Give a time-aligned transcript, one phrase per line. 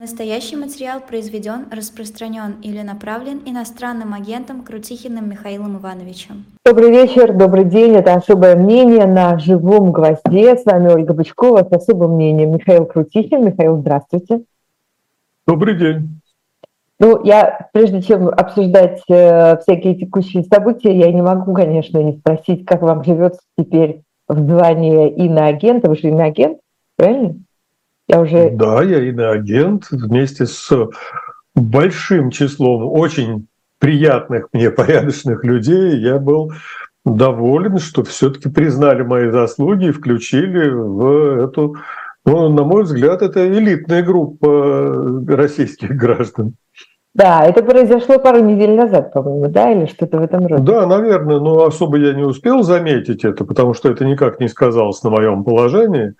[0.00, 6.44] Настоящий материал произведен, распространен или направлен иностранным агентом Крутихиным Михаилом Ивановичем.
[6.64, 7.96] Добрый вечер, добрый день.
[7.96, 10.56] Это «Особое мнение» на живом гвозде.
[10.56, 13.44] С вами Ольга Бычкова с «Особым мнением» Михаил Крутихин.
[13.44, 14.44] Михаил, здравствуйте.
[15.48, 16.20] Добрый день.
[17.00, 22.64] Ну, я, прежде чем обсуждать э, всякие текущие события, я не могу, конечно, не спросить,
[22.66, 25.88] как вам живется теперь в звании иноагента.
[25.88, 26.60] Вы же иноагент,
[26.96, 27.34] правильно?
[28.08, 28.50] Я уже...
[28.50, 30.72] Да, я иноагент вместе с
[31.54, 33.46] большим числом очень
[33.78, 35.98] приятных мне порядочных людей.
[35.98, 36.52] Я был
[37.04, 41.76] доволен, что все-таки признали мои заслуги и включили в эту,
[42.24, 46.54] ну, на мой взгляд, это элитная группа российских граждан.
[47.14, 50.62] Да, это произошло пару недель назад, по-моему, да, или что-то в этом роде?
[50.62, 55.02] Да, наверное, но особо я не успел заметить это, потому что это никак не сказалось
[55.02, 56.14] на моем положении.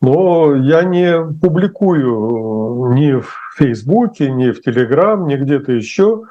[0.00, 6.22] Но я не публикую ни в Фейсбуке, ни в Телеграм, ни где-то еще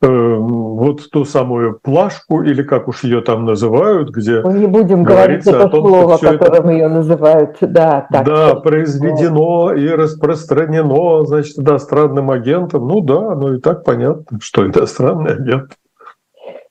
[0.00, 5.02] э, вот ту самую плашку, или как уж ее там называют, где Мы не будем
[5.02, 6.72] говорить это том, слово, которым это...
[6.72, 7.56] ее называют.
[7.60, 12.88] Да, так, да произведено и распространено, значит, иностранным агентом.
[12.88, 15.72] Ну да, ну и так понятно, что иностранный агент.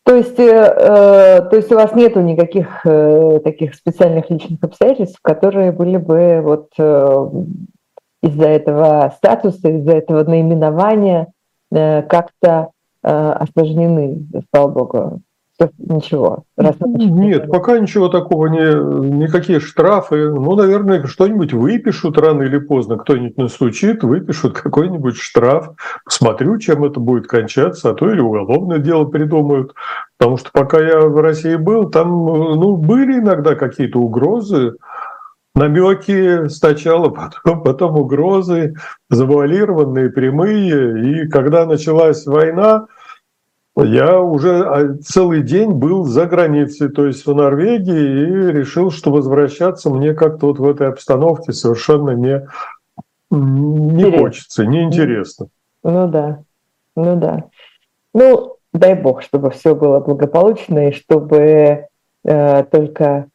[0.10, 5.20] То есть, э, э, то есть у вас нету никаких э, таких специальных личных обстоятельств,
[5.22, 7.30] которые были бы вот э,
[8.24, 11.28] из-за этого статуса, из-за этого наименования
[11.72, 12.72] э, как-то
[13.04, 15.22] э, осложнены, слава богу
[15.78, 16.44] ничего.
[16.56, 20.30] Раз Нет, пока ничего такого не, никакие штрафы.
[20.30, 25.72] Ну, наверное, что-нибудь выпишут рано или поздно, кто-нибудь настучит, выпишут какой-нибудь штраф.
[26.06, 29.74] Посмотрю, чем это будет кончаться, а то или уголовное дело придумают.
[30.18, 34.76] Потому что пока я в России был, там ну, были иногда какие-то угрозы,
[35.56, 37.10] намеки сначала,
[37.44, 38.76] потом, потом угрозы,
[39.10, 41.26] завуалированные, прямые.
[41.26, 42.88] И когда началась война,
[43.84, 49.12] я уже а, целый день был за границей, то есть в Норвегии, и решил, что
[49.12, 52.48] возвращаться мне как-то вот в этой обстановке совершенно не,
[53.32, 54.20] не Интересно.
[54.20, 55.48] хочется, неинтересно.
[55.84, 56.40] Ну да,
[56.96, 57.46] ну да.
[58.14, 61.88] Ну, дай бог, чтобы все было благополучно, и чтобы
[62.24, 63.28] э, только,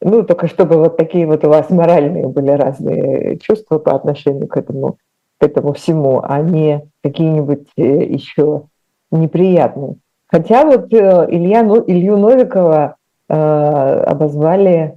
[0.00, 4.56] ну, только чтобы вот такие вот у вас моральные были разные чувства по отношению к
[4.56, 4.98] этому,
[5.38, 8.64] к этому всему, а не какие-нибудь э, еще
[9.10, 9.96] неприятный.
[10.26, 12.96] Хотя вот э, Илья, ну, Илью Новикова
[13.28, 14.94] э, обозвали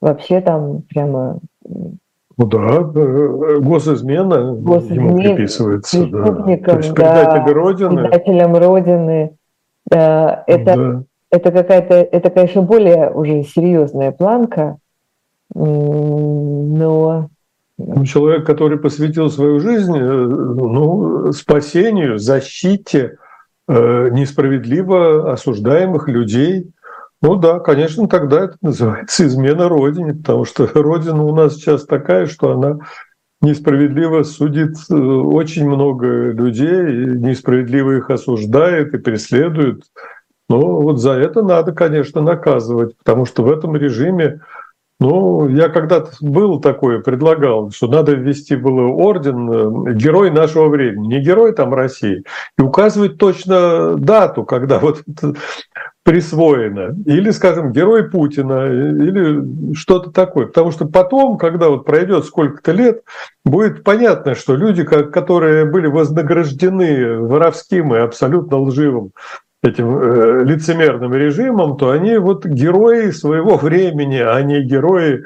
[0.00, 1.38] вообще там прямо...
[1.62, 6.06] Ну да, э, госизмена, госизмена ему приписывается.
[6.06, 6.24] Да.
[6.24, 8.02] То есть предатель да, Родины.
[8.04, 9.36] Предателем Родины.
[9.86, 11.02] Да, это, да.
[11.30, 14.78] это какая-то, это, конечно, более уже серьезная планка,
[15.52, 17.28] но
[17.76, 23.29] ну, человек, который посвятил свою жизнь ну, спасению, защите Э,
[23.72, 26.72] несправедливо осуждаемых людей.
[27.22, 32.26] Ну да, конечно, тогда это называется измена Родине, потому что Родина у нас сейчас такая,
[32.26, 32.78] что она
[33.42, 39.84] несправедливо судит э, очень много людей, несправедливо их осуждает и преследует.
[40.48, 44.40] Но вот за это надо, конечно, наказывать, потому что в этом режиме
[45.00, 51.14] ну, я когда-то был такое, предлагал, что надо ввести было орден э, «Герой нашего времени»,
[51.14, 52.22] не герой там России,
[52.58, 55.34] и указывать точно дату, когда вот это
[56.02, 60.46] присвоено, или, скажем, герой Путина, или что-то такое.
[60.46, 63.02] Потому что потом, когда вот пройдет сколько-то лет,
[63.44, 69.12] будет понятно, что люди, которые были вознаграждены воровским и абсолютно лживым
[69.62, 75.24] этим э, лицемерным режимом, то они вот герои своего времени, а не герои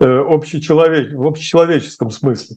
[0.00, 1.12] э, общечеловеч...
[1.12, 2.56] в общечеловеческом смысле.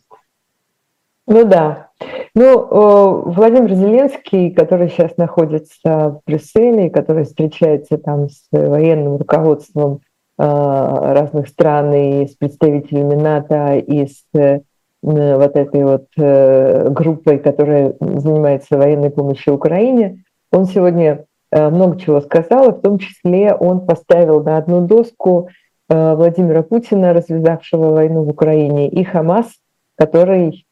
[1.27, 1.89] Ну да.
[2.35, 10.01] Ну, Владимир Зеленский, который сейчас находится в Брюсселе, который встречается там с военным руководством
[10.37, 14.59] э, разных стран и с представителями НАТО, и с э,
[15.01, 22.21] вот этой вот э, группой, которая занимается военной помощью Украине, он сегодня э, много чего
[22.21, 25.49] сказал, и в том числе он поставил на одну доску
[25.89, 29.47] э, Владимира Путина, развязавшего войну в Украине, и Хамас,
[29.95, 30.65] который,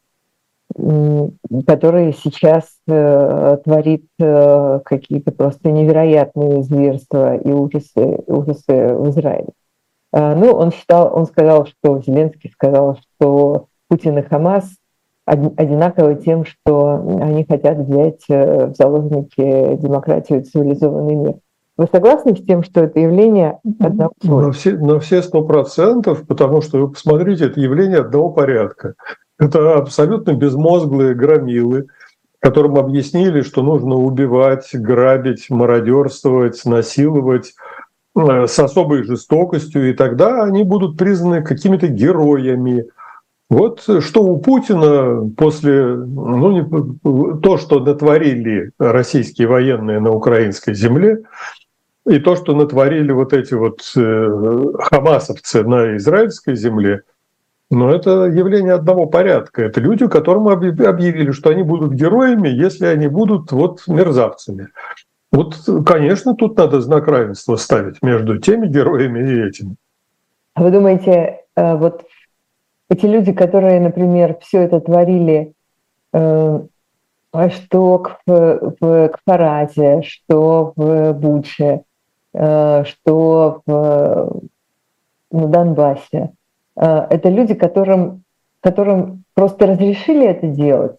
[0.75, 9.50] который сейчас э, творит какие-то просто невероятные зверства и ужасы, ужасы в Израиле.
[10.12, 14.66] Ну, он считал, он сказал, что Зеленский сказал, что Путин и Хамас
[15.25, 21.36] одинаковы тем, что они хотят взять э, в заложники демократию и цивилизованный мир.
[21.75, 26.62] Вы согласны с тем, что это явление одного На все, на все сто процентов, потому
[26.62, 28.94] что вы посмотрите, это явление одного порядка.
[29.40, 31.88] Это абсолютно безмозглые громилы,
[32.40, 37.54] которым объяснили, что нужно убивать, грабить, мародерствовать, насиловать
[38.16, 42.86] э, с особой жестокостью, и тогда они будут признаны какими-то героями.
[43.54, 51.20] Вот что у Путина после ну, то, что натворили российские военные на украинской земле,
[52.08, 57.02] и то, что натворили вот эти вот э, хамасовцы на израильской земле–
[57.74, 59.64] но это явление одного порядка.
[59.64, 64.68] Это люди, которым объявили, что они будут героями, если они будут вот мерзавцами.
[65.32, 69.76] Вот, конечно, тут надо знак равенства ставить между теми героями и этими.
[70.54, 72.06] А вы думаете, э, вот
[72.90, 75.54] эти люди, которые, например, все это творили,
[76.14, 76.60] э,
[77.50, 81.84] что к, в, к Фаразе, что в Буче,
[82.34, 84.42] э, что в,
[85.32, 86.32] на Донбассе,
[86.76, 88.24] Э, это люди, которым,
[88.62, 90.98] которым просто разрешили это делать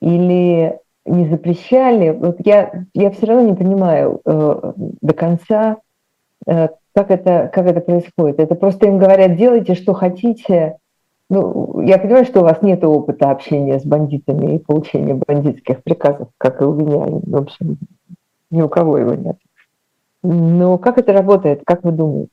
[0.00, 2.10] или не запрещали.
[2.10, 5.78] Вот я, я все равно не понимаю э, до конца,
[6.46, 8.40] э, как, это, как это происходит.
[8.40, 10.76] Это просто им говорят, делайте, что хотите.
[11.28, 16.28] Ну, я понимаю, что у вас нет опыта общения с бандитами и получения бандитских приказов,
[16.38, 17.20] как и у меня.
[17.22, 17.78] В общем,
[18.50, 19.36] ни у кого его нет.
[20.22, 22.30] Но как это работает, как вы думаете?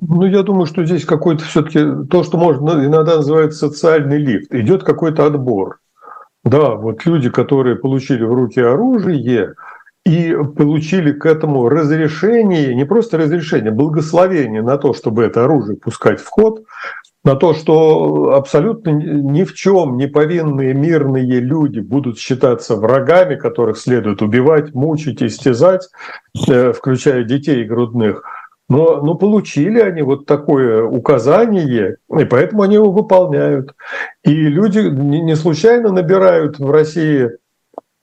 [0.00, 4.52] Ну, я думаю, что здесь какой-то все-таки то, что можно иногда называть социальный лифт.
[4.52, 5.78] Идет какой-то отбор.
[6.44, 9.54] Да, вот люди, которые получили в руки оружие
[10.04, 16.20] и получили к этому разрешение, не просто разрешение, благословение на то, чтобы это оружие пускать
[16.20, 16.64] в ход,
[17.24, 23.78] на то, что абсолютно ни в чем не повинные мирные люди будут считаться врагами, которых
[23.78, 25.88] следует убивать, мучить, истязать,
[26.48, 28.22] э, включая детей грудных–
[28.72, 33.74] но, но получили они вот такое указание, и поэтому они его выполняют.
[34.24, 37.28] И люди не случайно набирают в России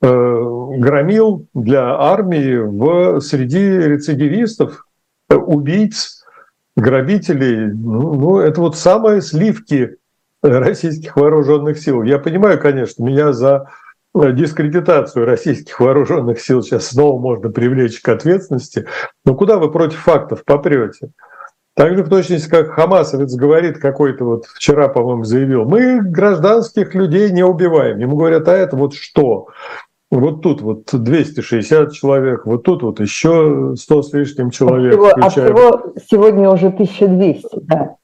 [0.02, 4.86] э, громил для армии в, среди рецидивистов,
[5.30, 6.19] убийц,
[6.80, 7.68] грабителей.
[7.68, 9.98] Ну, ну, это вот самые сливки
[10.42, 12.04] российских вооруженных сил.
[12.04, 13.68] Я понимаю, конечно, меня за
[14.16, 18.88] Э, дискредитацию российских вооруженных сил сейчас снова можно привлечь к ответственности.
[19.24, 21.12] Но куда вы против фактов попрете?
[21.76, 27.32] Так же в точности, как Хамасовец говорит какой-то вот вчера, по-моему, заявил, мы гражданских людей
[27.32, 28.00] не убиваем.
[28.00, 29.50] Ему говорят, а это вот что?
[30.12, 34.96] Вот тут вот 260 человек, вот тут вот еще 100 с лишним человек.
[34.96, 37.96] А всего, а всего сегодня уже 1200, да.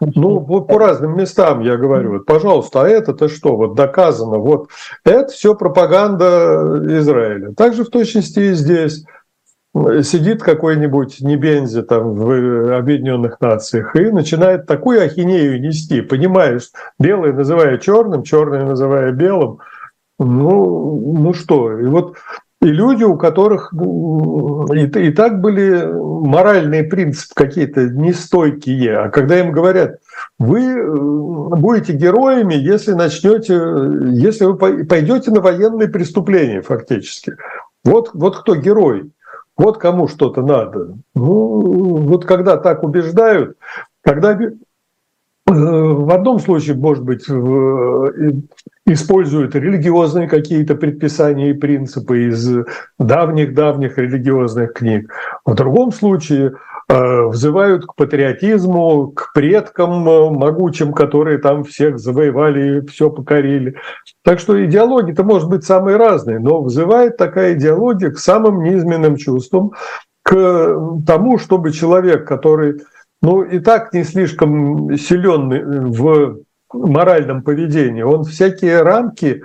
[0.00, 2.12] Ну, вот по разным местам я говорю.
[2.12, 3.56] Вот, пожалуйста, а это-то что?
[3.56, 4.38] Вот доказано.
[4.38, 4.68] Вот
[5.04, 7.52] это все пропаганда Израиля.
[7.52, 9.04] Также в точности и здесь
[9.74, 17.78] сидит какой-нибудь Небензи там в Объединенных Нациях и начинает такую ахинею нести, понимаешь, белое называя
[17.78, 19.58] черным, черное называя белым.
[20.24, 21.78] Ну, ну что?
[21.78, 22.16] И вот
[22.62, 29.50] и люди, у которых и, и так были моральные принципы какие-то нестойкие, а когда им
[29.50, 29.98] говорят,
[30.38, 30.96] вы э,
[31.56, 33.54] будете героями, если начнете,
[34.12, 37.34] если вы пойдете на военные преступления фактически.
[37.84, 39.10] Вот, вот кто герой,
[39.56, 40.94] вот кому что-то надо.
[41.16, 43.56] Ну, вот когда так убеждают,
[44.02, 44.50] когда э,
[45.46, 47.28] в одном случае, может быть,
[48.86, 52.48] используют религиозные какие-то предписания и принципы из
[52.98, 55.12] давних-давних религиозных книг.
[55.44, 56.54] В другом случае
[56.88, 63.76] э, взывают к патриотизму, к предкам э, могучим, которые там всех завоевали и все покорили.
[64.24, 69.72] Так что идеологии-то может быть самые разные, но взывает такая идеология к самым низменным чувствам,
[70.24, 72.80] к тому, чтобы человек, который
[73.22, 79.42] ну, и так не слишком силен в моральном поведении, он всякие рамки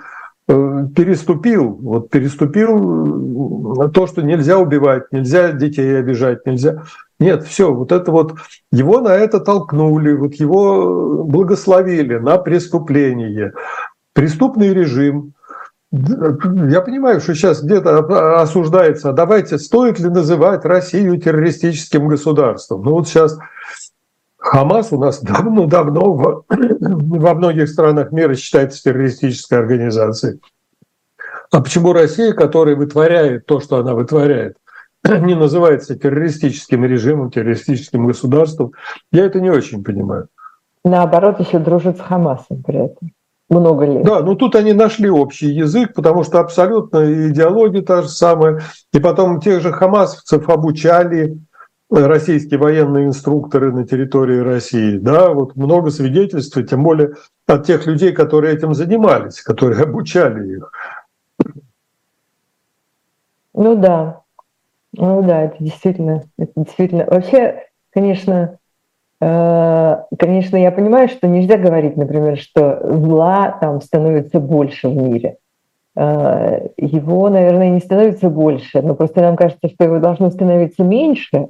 [0.47, 6.83] э, переступил, вот переступил э, то, что нельзя убивать, нельзя детей обижать, нельзя.
[7.19, 8.35] Нет, все, вот это вот
[8.71, 13.53] его на это толкнули, вот его благословили на преступление.
[14.13, 15.33] Преступный режим.
[15.91, 22.83] Я понимаю, что сейчас где-то осуждается, а давайте, стоит ли называть Россию террористическим государством?
[22.83, 23.39] Ну вот сейчас
[24.37, 30.39] Хамас у нас давно-давно во многих странах мира считается террористической организацией.
[31.51, 34.57] А почему Россия, которая вытворяет то, что она вытворяет,
[35.03, 38.73] не называется террористическим режимом, террористическим государством,
[39.11, 40.27] я это не очень понимаю.
[40.83, 43.11] Наоборот, еще дружит с Хамасом при этом.
[43.49, 44.03] Много лет.
[44.03, 48.61] Да, ну тут они нашли общий язык, потому что абсолютно идеология та же самая.
[48.91, 51.37] И потом тех же хамасовцев обучали,
[51.89, 54.97] российские военные инструкторы на территории России.
[54.97, 57.13] Да, вот много свидетельств, тем более
[57.45, 60.71] от тех людей, которые этим занимались, которые обучали их.
[63.53, 64.21] Ну да,
[64.95, 67.05] ну да, это действительно, это действительно.
[67.05, 68.59] Вообще, конечно,
[69.19, 75.37] э, конечно, я понимаю, что нельзя говорить, например, что зла там становится больше в мире.
[75.95, 81.47] Э, его, наверное, не становится больше, но просто нам кажется, что его должно становиться меньше,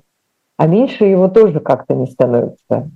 [0.57, 2.89] а меньше его тоже как-то не становится.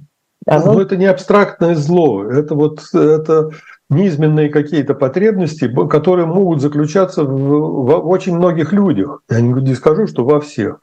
[0.47, 0.73] Оно...
[0.73, 3.51] Но это не абстрактное зло, это вот это
[3.89, 9.21] низменные какие-то потребности, которые могут заключаться в, в очень многих людях.
[9.29, 10.79] Я не скажу, что во всех.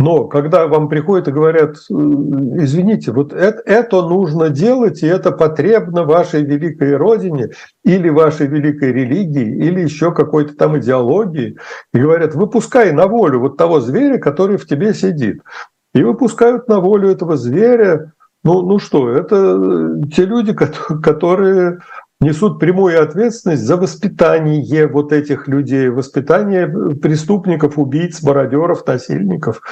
[0.00, 5.30] Но когда вам приходят и говорят, э, извините, вот это, это нужно делать, и это
[5.30, 7.50] потребно вашей великой родине
[7.84, 11.58] или вашей великой религии, или еще какой-то там идеологии,
[11.92, 15.42] и говорят, выпускай на волю вот того зверя, который в тебе сидит.
[15.94, 18.12] И выпускают на волю этого зверя,
[18.44, 21.80] ну, ну что, это те люди, которые
[22.20, 29.62] несут прямую ответственность за воспитание вот этих людей, воспитание преступников, убийц, мародеров, насильников.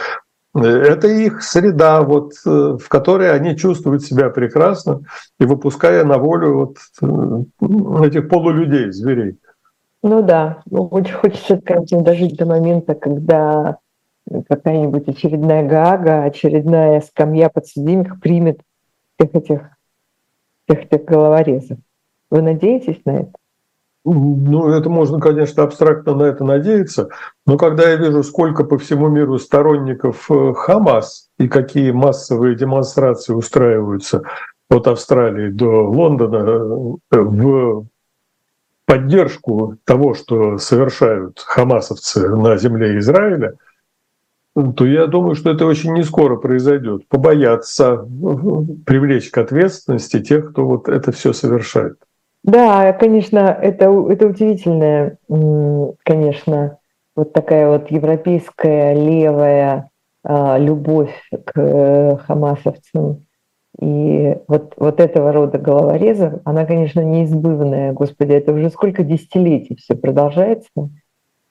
[0.55, 5.03] Это их среда, вот, в которой они чувствуют себя прекрасно
[5.39, 6.77] и выпуская на волю вот
[8.05, 9.39] этих полулюдей, зверей.
[10.03, 13.79] Ну да, ну, очень хочется, конечно, дожить до момента, когда
[14.49, 18.61] какая-нибудь очередная Гага, очередная скамья подсудимых примет
[19.17, 19.61] всех этих,
[20.67, 21.79] всех этих головорезов.
[22.31, 23.33] Вы надеетесь на это?
[24.05, 27.09] Ну, это можно, конечно, абстрактно на это надеяться,
[27.47, 33.35] но когда я вижу, сколько по всему миру сторонников э, Хамас и какие массовые демонстрации
[33.35, 34.23] устраиваются
[34.71, 37.87] от Австралии до Лондона э, в
[38.87, 43.55] поддержку того, что совершают хамасовцы на земле Израиля–
[44.77, 47.07] то я думаю, что это очень не скоро произойдет.
[47.09, 48.07] Побояться
[48.87, 51.99] привлечь к ответственности тех, кто вот это все совершает.
[52.45, 55.19] Да, конечно, это, это удивительная,
[56.05, 56.79] конечно,
[57.17, 59.91] вот такая вот европейская левая
[60.23, 63.25] а, любовь к э, хамасовцам.
[63.81, 67.93] И вот, вот этого рода головорезов, она, конечно, неизбывная.
[67.93, 70.71] Господи, это уже сколько десятилетий все продолжается.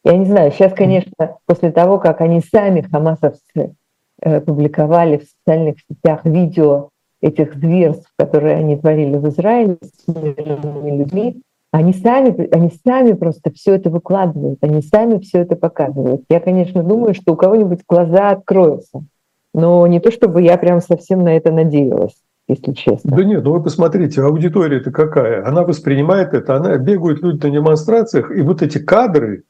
[0.03, 3.75] Я не знаю, сейчас, конечно, после того, как они сами, хамасовцы,
[4.21, 6.89] э, публиковали в социальных сетях видео
[7.21, 13.51] этих зверств, которые они творили в Израиле с мирными людьми, они сами, они сами просто
[13.51, 16.23] все это выкладывают, они сами все это показывают.
[16.29, 19.03] Я, конечно, думаю, что у кого-нибудь глаза откроются,
[19.53, 22.15] но не то, чтобы я прям совсем на это надеялась
[22.47, 23.11] если честно.
[23.15, 25.45] Да нет, ну вы посмотрите, аудитория-то какая?
[25.45, 29.43] Она воспринимает это, она бегают люди на демонстрациях, и вот эти кадры,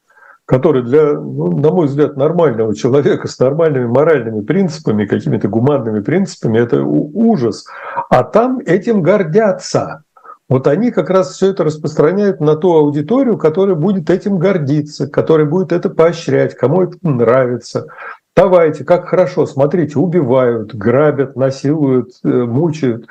[0.47, 6.57] который для, ну, на мой взгляд, нормального человека с нормальными моральными принципами, какими-то гуманными принципами,
[6.57, 7.65] это ужас.
[8.09, 10.03] А там этим гордятся.
[10.47, 15.45] Вот они как раз все это распространяют на ту аудиторию, которая будет этим гордиться, которая
[15.45, 17.87] будет это поощрять, кому это нравится.
[18.33, 23.07] Давайте, как хорошо, смотрите, убивают, грабят, насилуют, э, мучают.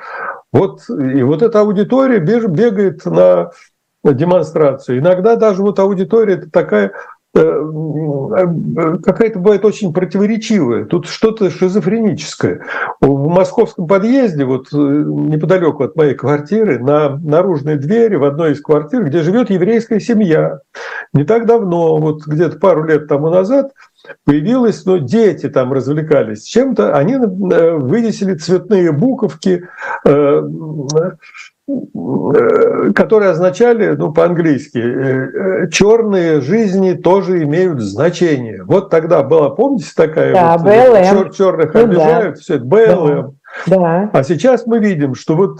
[0.51, 3.51] Вот, и вот эта аудитория бегает на
[4.03, 4.97] демонстрацию.
[4.99, 6.93] Иногда даже вот аудитория это такая
[7.33, 10.85] какая-то бывает очень противоречивая.
[10.85, 12.65] Тут что-то шизофреническое.
[12.99, 18.61] В московском подъезде, вот э, неподалеку от моей квартиры, на наружной двери в одной из
[18.61, 20.59] квартир, где живет еврейская семья.
[21.13, 23.71] Не так давно, вот где-то пару лет тому назад,
[24.25, 29.67] появилось, но дети там развлекались чем-то, они вывесили цветные буковки,
[30.05, 30.41] Э,
[32.95, 38.63] которые означали, ну, по-английски, э, э, черные жизни тоже имеют значение.
[38.63, 40.69] Вот тогда была, помните, такая да, вот.
[40.69, 42.41] Чер черных ну, обижают, да.
[42.41, 43.35] все это БЛМ.
[43.65, 44.09] Да.
[44.13, 45.59] А сейчас мы видим, что вот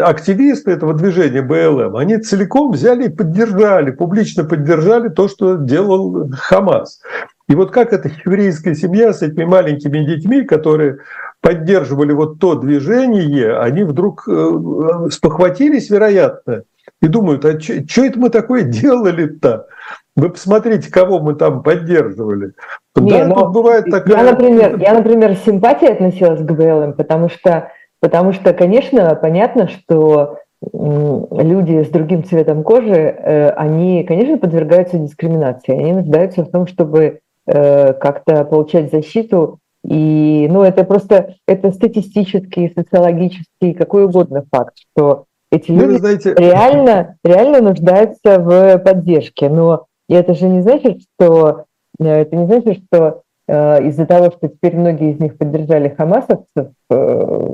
[0.00, 7.00] активисты этого движения БЛМ, они целиком взяли и поддержали, публично поддержали то, что делал Хамас.
[7.48, 10.98] И вот как эта еврейская семья с этими маленькими детьми, которые
[11.42, 16.62] поддерживали вот то движение, они вдруг э, спохватились, вероятно,
[17.02, 19.66] и думают, а что это мы такое делали-то?
[20.14, 22.52] Вы посмотрите, кого мы там поддерживали.
[22.96, 24.16] Не, да, но бывает такая...
[24.16, 27.70] Я, например, я, например, с симпатией относилась к БЛМ, потому что,
[28.00, 30.38] потому что, конечно, понятно, что
[30.70, 35.72] люди с другим цветом кожи, э, они, конечно, подвергаются дискриминации.
[35.72, 42.72] Они нуждаются в том, чтобы э, как-то получать защиту и, ну, это просто, это статистический,
[42.74, 46.34] социологический, какой угодно факт, что эти ну, люди знаете...
[46.38, 49.48] реально, реально нуждаются в поддержке.
[49.48, 51.64] Но это же не значит, что
[51.98, 56.68] э, это не значит, что э, из-за того, что теперь многие из них поддержали хамасовцев,
[56.90, 57.48] э,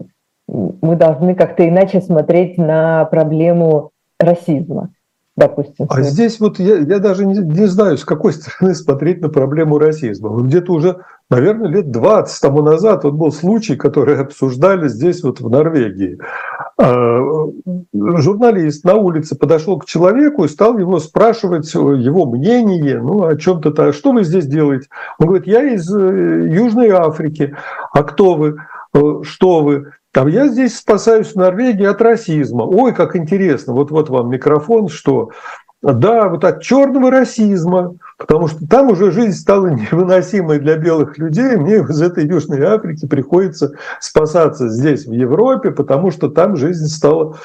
[0.47, 4.91] мы должны как-то иначе смотреть на проблему расизма
[5.39, 5.87] допустим.
[5.89, 9.79] А здесь вот я, я даже не, не знаю, с какой стороны смотреть на проблему
[9.79, 10.29] расизма.
[10.29, 15.41] Вот где-то уже, наверное, лет 20 тому назад вот был случай, который обсуждали здесь вот
[15.41, 16.19] в Норвегии.
[16.81, 17.21] А,
[17.95, 23.71] журналист на улице подошел к человеку и стал его спрашивать его мнение, ну, о чем-то,
[23.71, 24.89] -то, что вы здесь делаете?
[25.19, 27.55] Он говорит, я из э, Южной Африки.
[27.93, 28.57] А кто вы?
[28.95, 29.93] Э, что вы?
[30.13, 32.63] Там я здесь спасаюсь в Норвегии от расизма.
[32.63, 33.75] Ой, как интересно.
[33.75, 35.31] Вот вот вам микрофон, что
[35.81, 41.57] да, вот от черного расизма, потому что там уже жизнь стала невыносимой для белых людей.
[41.57, 47.39] Мне из этой Южной Африки приходится спасаться здесь, в Европе, потому что там жизнь стала.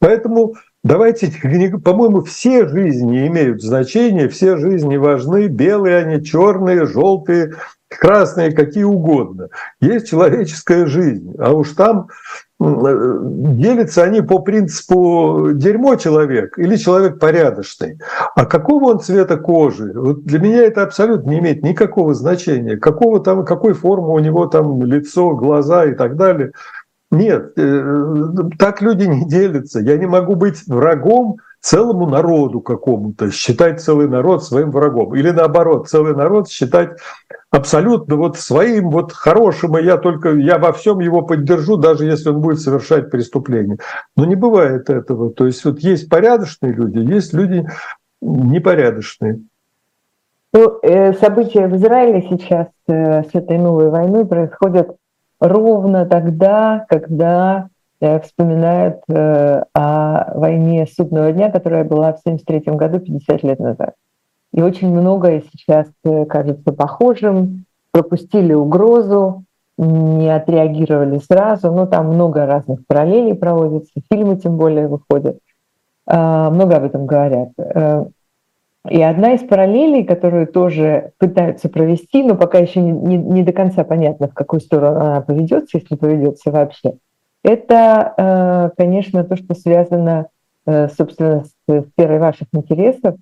[0.00, 1.32] Поэтому давайте,
[1.84, 7.54] по-моему, все жизни имеют значение, все жизни важны, белые они, черные, желтые,
[7.88, 9.48] красные, какие угодно.
[9.80, 12.08] Есть человеческая жизнь, а уж там
[12.60, 17.98] э, делятся они по принципу дерьмо человек или человек порядочный.
[18.36, 19.92] А какого он цвета кожи?
[19.94, 22.76] Вот для меня это абсолютно не имеет никакого значения.
[22.76, 26.52] Какого там, какой формы у него там лицо, глаза и так далее.
[27.10, 28.14] Нет, э,
[28.58, 29.80] так люди не делятся.
[29.80, 35.14] Я не могу быть врагом целому народу какому-то, считать целый народ своим врагом.
[35.14, 36.90] Или наоборот, целый народ считать
[37.50, 42.30] абсолютно вот своим вот хорошим, и я только, я во всем его поддержу, даже если
[42.30, 43.78] он будет совершать преступление.
[44.16, 45.30] Но не бывает этого.
[45.30, 47.66] То есть вот есть порядочные люди, есть люди
[48.20, 49.40] непорядочные.
[50.52, 54.96] Ну, э, события в Израиле сейчас э, с этой новой войной происходят
[55.40, 57.68] ровно тогда, когда
[58.00, 63.94] э, вспоминают о войне судного дня, которая была в 1973 году, 50 лет назад.
[64.52, 69.44] И очень многое сейчас э, кажется похожим, пропустили угрозу,
[69.76, 71.70] не отреагировали сразу.
[71.70, 75.38] Ну, там много разных параллелей проводится, фильмы тем более выходят.
[76.06, 77.50] А, много об этом говорят.
[77.58, 78.06] Э,
[78.88, 83.52] и одна из параллелей, которую тоже пытаются провести, но пока еще не, не, не до
[83.52, 86.94] конца понятно, в какую сторону она поведется, если поведется вообще,
[87.42, 90.28] это, э, конечно, то, что связано,
[90.66, 93.16] собственно, с сферой ваших интересов,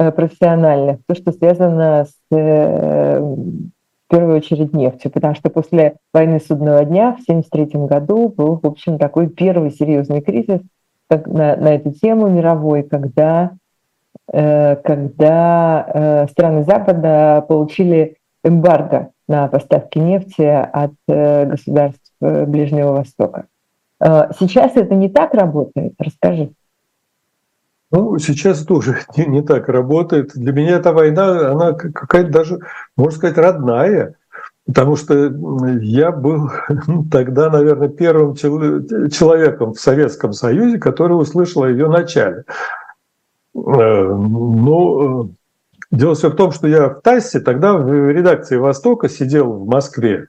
[0.00, 6.38] Э, профессиональных, то, что связано с, э, в первую очередь, нефтью, потому что после войны
[6.38, 10.60] судного дня в 1973 году был, в общем, такой первый серьезный кризис
[11.10, 13.50] на, на эту тему мировой, когда,
[14.32, 23.46] э, когда страны Запада получили эмбарго на поставки нефти от государств Ближнего Востока.
[24.00, 26.50] Сейчас это не так работает, расскажи.
[27.90, 30.32] Ну, сейчас тоже не, не так работает.
[30.34, 32.58] Для меня эта война, она какая-то даже,
[32.96, 34.14] можно сказать, родная.
[34.66, 35.32] Потому что
[35.80, 36.50] я был
[36.86, 42.44] ну, тогда, наверное, первым человеком в Советском Союзе, который услышал о ее начале.
[43.54, 45.28] Э, ну, э,
[45.90, 50.26] дело все в том, что я в ТАССе тогда в редакции «Востока» сидел в Москве.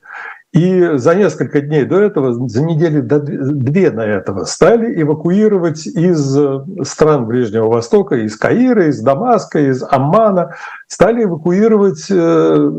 [0.51, 6.35] И за несколько дней до этого, за недели до две на этого, стали эвакуировать из
[6.35, 10.55] э, стран Ближнего Востока, из Каира, из Дамаска, из Аммана,
[10.87, 12.71] стали эвакуировать э,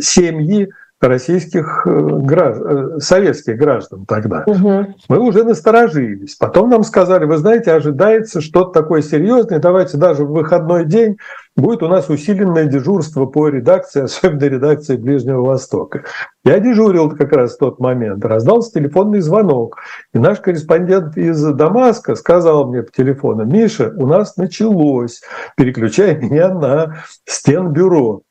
[0.00, 4.44] семьи российских э, граждан, советских граждан тогда.
[4.46, 4.94] Угу.
[5.08, 6.34] Мы уже насторожились.
[6.34, 11.16] Потом нам сказали, вы знаете, ожидается что-то такое серьезное, давайте даже в выходной день
[11.56, 16.04] будет у нас усиленное дежурство по редакции, особенно редакции Ближнего Востока.
[16.44, 19.78] Я дежурил как раз в тот момент, раздался телефонный звонок,
[20.14, 25.20] и наш корреспондент из Дамаска сказал мне по телефону, Миша, у нас началось,
[25.56, 28.22] переключай меня на стенбюро.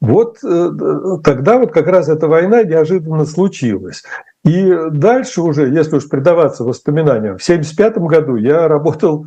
[0.00, 0.70] Вот э,
[1.22, 4.02] тогда вот как раз эта война неожиданно случилась.
[4.44, 9.26] И дальше уже, если уж предаваться воспоминаниям, в 1975 году я работал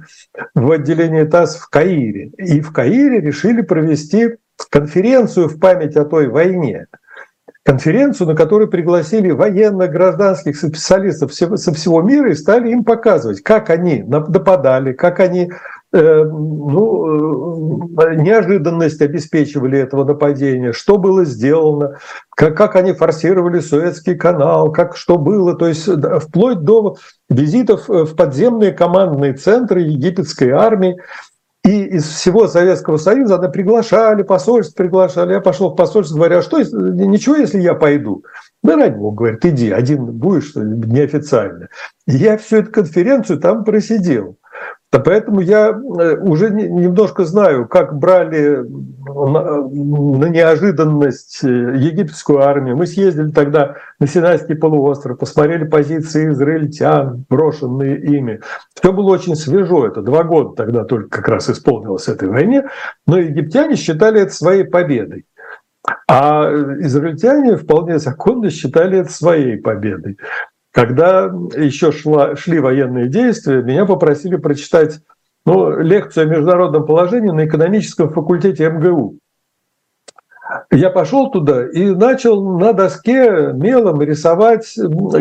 [0.55, 2.31] в отделении ТАСС в Каире.
[2.37, 4.37] И в Каире решили провести
[4.69, 6.87] конференцию в память о той войне.
[7.65, 13.69] Конференцию, на которую пригласили военных, гражданских специалистов со всего мира и стали им показывать, как
[13.69, 15.49] они нападали, как они
[15.95, 21.99] Э, ну, э, неожиданность обеспечивали этого нападения, что было сделано,
[22.31, 26.97] как, как они форсировали Суэцкий канал, как что было, то есть вплоть до
[27.29, 30.97] визитов в подземные командные центры египетской армии,
[31.63, 35.33] и из всего Советского Союза она приглашали, посольство приглашали.
[35.33, 38.25] Я пошел в посольство, говоря, а что, ничего, если я пойду?
[38.63, 41.69] Да ради бога, говорит, иди, один будешь, неофициально.
[42.05, 44.37] И я всю эту конференцию там просидел
[44.99, 52.77] Поэтому я э, уже немножко знаю, как брали на неожиданность э, египетскую армию.
[52.77, 58.41] Мы съездили тогда на Синайский полуостров, посмотрели позиции израильтян, брошенные ими.
[58.75, 62.65] Все было очень свежо, это два года тогда только как раз исполнилось этой войне,
[63.07, 65.25] но египтяне считали это своей победой.
[66.07, 70.17] А израильтяне вполне законно считали это своей победой.
[70.73, 75.01] Когда еще шла, шли военные действия, меня попросили прочитать
[75.45, 79.19] ну, лекцию о международном положении на экономическом факультете МГУ.
[80.71, 84.75] Я пошел туда и начал на доске мелом рисовать,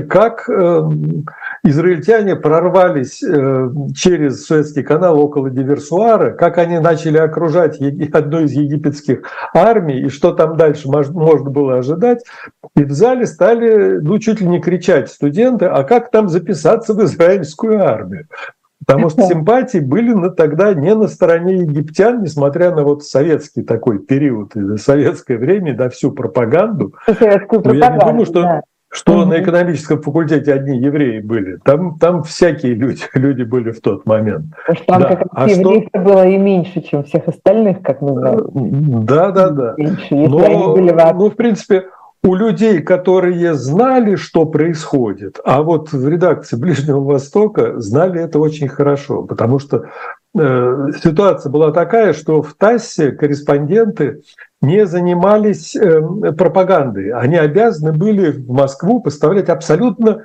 [0.09, 1.27] как эм,
[1.63, 7.79] израильтяне прорвались э, через Суэцкий канал около Диверсуара, как они начали окружать
[8.13, 9.23] одну из египетских
[9.55, 12.25] армий, и что там дальше можно было ожидать.
[12.75, 17.05] И в зале стали, ну, чуть ли не кричать студенты, а как там записаться в
[17.05, 18.27] израильскую армию?
[18.87, 23.99] Потому что симпатии были на, тогда не на стороне египтян, несмотря на вот советский такой
[23.99, 26.95] период, советское время, да, всю пропаганду.
[27.07, 29.25] Советскую пропаганду, я не думаю, что да что угу.
[29.25, 31.57] на экономическом факультете одни евреи были.
[31.65, 34.47] Там, там всякие люди, люди были в тот момент.
[34.67, 35.09] Потому что там да.
[35.17, 36.01] как а евреев что...
[36.01, 39.05] было и меньше, чем всех остальных, как мы знаем.
[39.07, 39.75] Да, да, да.
[39.79, 40.77] Меньше, Но,
[41.15, 41.87] ну, в принципе,
[42.25, 48.69] у людей, которые знали, что происходит, а вот в редакции Ближнего Востока знали это очень
[48.69, 49.87] хорошо, потому что
[50.39, 54.23] э, ситуация была такая, что в ТАССе корреспонденты
[54.61, 56.01] не занимались э,
[56.33, 57.11] пропагандой.
[57.11, 60.25] Они обязаны были в Москву поставлять абсолютно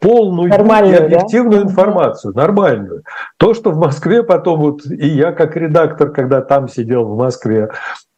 [0.00, 1.70] полную нормальную, и объективную да?
[1.70, 3.02] информацию, нормальную.
[3.38, 7.70] То, что в Москве потом, вот и я как редактор, когда там сидел в Москве,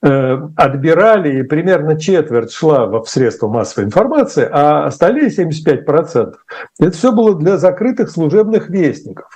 [0.03, 6.35] э, отбирали, и примерно четверть шла в средства массовой информации, а остальные 75%
[6.81, 9.29] это все было для закрытых служебных вестников.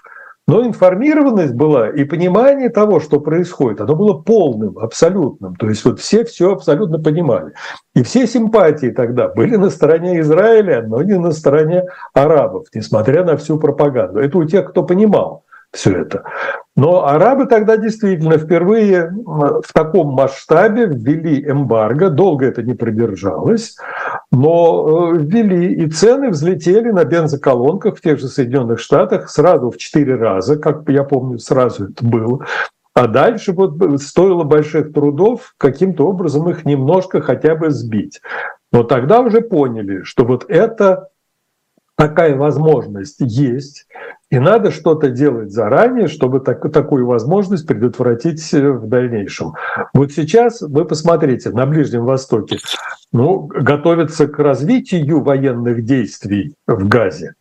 [0.49, 5.55] Но информированность была и понимание того, что происходит, оно было полным, абсолютным.
[5.57, 7.53] То есть вот все все абсолютно понимали.
[7.95, 11.85] И все симпатии тогда были на стороне Израиля, но не на стороне
[12.15, 14.21] арабов, несмотря на всю пропаганду.
[14.21, 16.23] Это у тех, кто понимал все это.
[16.77, 23.77] Но арабы тогда действительно впервые в таком масштабе ввели эмбарго, долго это не продержалось,
[24.31, 29.79] но э, ввели, и цены взлетели на бензоколонках в тех же Соединенных Штатах сразу в
[29.79, 32.45] четыре раза, как я помню, сразу это было.
[32.95, 38.21] А дальше вот стоило больших трудов каким-то образом их немножко хотя бы сбить.
[38.73, 41.09] Но тогда уже поняли, что вот это
[41.97, 43.87] такая возможность есть,
[44.31, 49.55] и надо что-то делать заранее, чтобы так, такую возможность предотвратить э, в дальнейшем.
[49.95, 52.59] Вот сейчас вы посмотрите, на Ближнем Востоке
[53.11, 57.35] ну, готовится к развитию военных действий в Газе.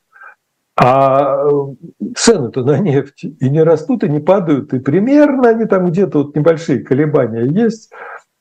[0.79, 5.87] А э, цены-то на нефть и не растут, и не падают, и примерно они там
[5.87, 7.91] где-то вот небольшие колебания есть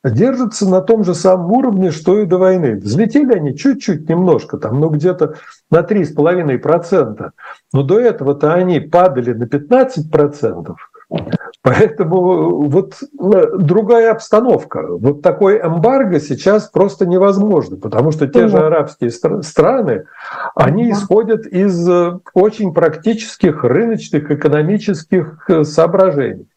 [0.04, 2.76] держатся на том же самом уровне, что и до войны.
[2.76, 5.34] Взлетели они чуть-чуть немножко, там, ну где-то
[5.70, 7.30] на 3,5%.
[7.72, 10.74] Но до этого-то они падали на 15%.
[11.62, 14.86] Поэтому вот э, другая обстановка.
[14.88, 20.06] Вот такой эмбарго сейчас просто невозможно, потому что те же арабские страны,
[20.54, 26.48] они исходят из э, очень практических рыночных экономических э, соображений.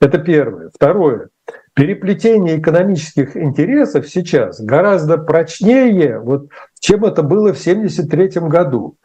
[0.00, 0.70] Это первое.
[0.74, 1.28] Второе
[1.74, 6.48] переплетение экономических интересов сейчас гораздо прочнее, вот,
[6.80, 8.96] чем это было в 1973 году.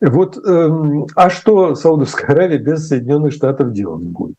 [0.00, 4.36] Вот, эм, а что Саудовская Аравия без Соединенных Штатов делать будет?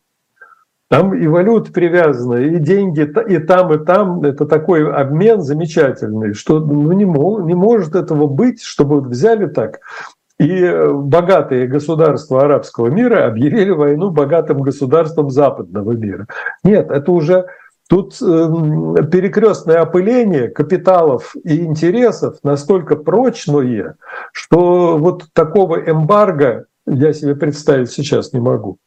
[0.88, 4.22] Там и валюта привязана, и деньги и там, и там.
[4.22, 9.80] Это такой обмен замечательный, что ну, не, мог, не может этого быть, чтобы взяли так
[10.38, 16.26] и богатые государства арабского мира объявили войну богатым государствам западного мира.
[16.62, 17.46] Нет, это уже
[17.88, 23.96] Тут э, перекрестное опыление капиталов и интересов настолько прочное,
[24.32, 28.78] что вот такого эмбарго я себе представить сейчас не могу.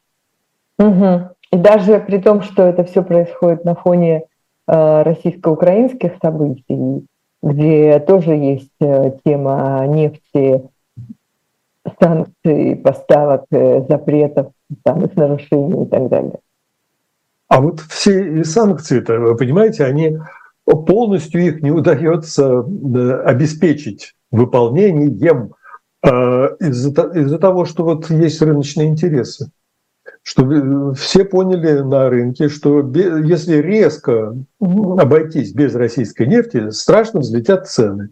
[0.78, 1.30] Угу.
[1.52, 4.24] И даже при том, что это все происходит на фоне
[4.68, 7.06] э, российско-украинских событий,
[7.42, 10.62] где тоже есть э, тема нефти,
[11.98, 14.52] санкций, поставок, э, запретов,
[14.84, 16.38] там, их нарушений и так далее.
[17.50, 20.16] А вот все санкции-то, вы понимаете, они
[20.64, 25.54] полностью их не удается обеспечить выполнением
[26.00, 29.50] а, из-за из того, что вот есть рыночные интересы.
[30.22, 38.10] Что все поняли на рынке, что если резко обойтись без российской нефти, страшно взлетят цены.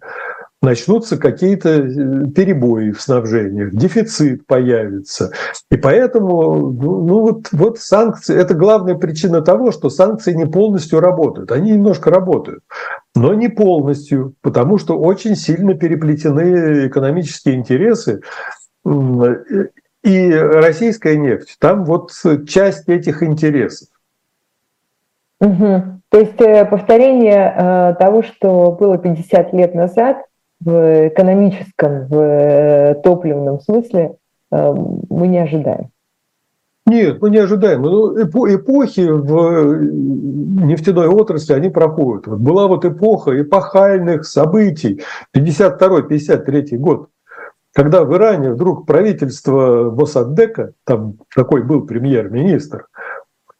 [0.60, 5.30] Начнутся какие-то э, перебои в снабжении, дефицит появится.
[5.70, 11.00] И поэтому ну, ну вот, вот санкции– это главная причина того, что санкции не полностью
[11.00, 11.52] работают.
[11.52, 12.64] Они немножко работают,
[13.14, 18.20] но не полностью, потому что очень сильно переплетены экономические интересы.
[20.04, 22.12] И российская нефть, там вот
[22.48, 23.88] часть этих интересов.
[25.40, 25.82] Угу.
[26.10, 30.27] То есть э, повторение э, того, что было 50 лет назад
[30.60, 34.16] в экономическом, в э, топливном смысле,
[34.50, 35.90] мы не ожидаем.
[36.88, 37.82] Нет, мы не ожидаем.
[37.82, 39.84] Ну, эпохи в
[40.64, 42.26] нефтяной отрасли, они проходят.
[42.26, 45.02] Вот была вот эпоха эпохальных событий,
[45.36, 47.10] 52-53 год,
[47.74, 52.86] когда в Иране вдруг правительство Босаддека, там такой был премьер-министр,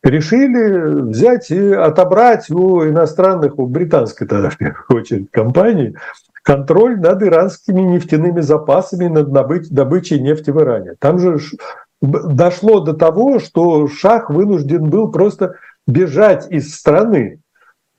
[0.03, 5.95] решили взять и отобрать у иностранных, у британской тогда в первую очередь компании,
[6.49, 9.31] контроль над иранскими нефтяными запасами, над
[9.71, 10.95] добычей нефти в Иране.
[10.99, 11.39] Там же
[12.01, 15.57] дошло до того, что Шах вынужден был просто
[15.87, 17.41] бежать из страны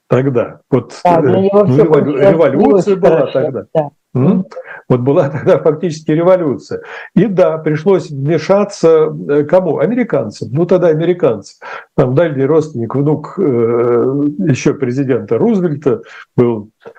[0.07, 0.62] тогда.
[0.71, 3.65] Вот да, ну, революция была хорошо, тогда.
[3.75, 3.89] Да.
[4.89, 6.81] Вот была тогда фактически революция.
[7.13, 9.77] И да, пришлось вмешаться э, кому?
[9.77, 10.49] Американцам.
[10.51, 11.57] Ну тогда американцы.
[11.95, 16.01] Там дальний родственник, внук э, еще президента Рузвельта
[16.35, 16.89] был э,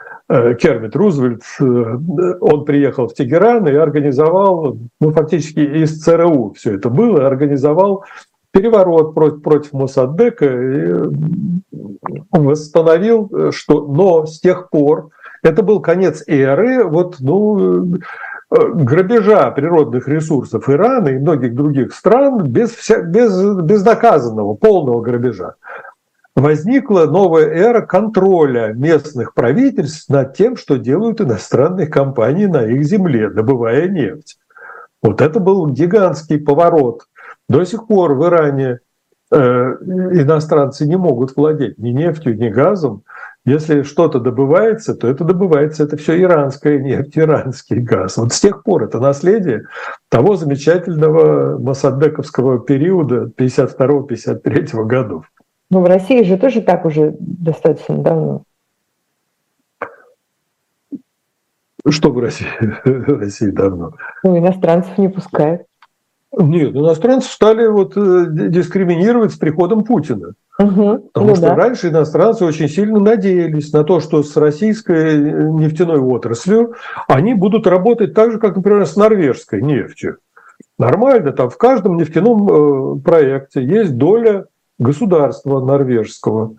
[0.61, 7.27] Кермит Рузвельт, он приехал в Тегеран и организовал, ну, фактически из ЦРУ все это было,
[7.27, 8.05] организовал
[8.53, 10.93] переворот против, против Моссадека и
[12.31, 15.11] восстановил, что, но с тех пор
[15.43, 17.99] это был конец эры вот, ну, э,
[18.75, 25.55] грабежа природных ресурсов Ирана и многих других стран без, вся, без безнаказанного, полного грабежа.
[26.41, 33.29] Возникла новая эра контроля местных правительств над тем, что делают иностранные компании на их земле,
[33.29, 34.39] добывая нефть.
[35.03, 37.03] Вот это был гигантский поворот.
[37.47, 38.79] До сих пор в Иране
[39.31, 43.03] э, иностранцы не могут владеть ни нефтью, ни газом,
[43.45, 48.17] если что-то добывается, то это добывается, это все иранская нефть, иранский газ.
[48.17, 49.65] Вот с тех пор это наследие
[50.09, 55.27] того замечательного Масадбековского периода 52-53 годов.
[55.71, 58.43] Ну, в России же тоже так уже достаточно давно.
[61.89, 62.47] Что в России?
[62.85, 63.93] в России давно?
[64.23, 65.63] Ну, иностранцев не пускают.
[66.33, 70.35] Нет, иностранцев стали вот э, дискриминировать с приходом Путина.
[70.61, 71.11] Угу.
[71.13, 71.55] Потому ну, что да.
[71.57, 76.75] раньше иностранцы очень сильно надеялись на то, что с российской нефтяной отраслью
[77.09, 80.19] они будут работать так же, как, например, с норвежской нефтью.
[80.79, 84.47] Нормально, там в каждом нефтяном э, проекте есть доля
[84.81, 86.57] государства норвежского.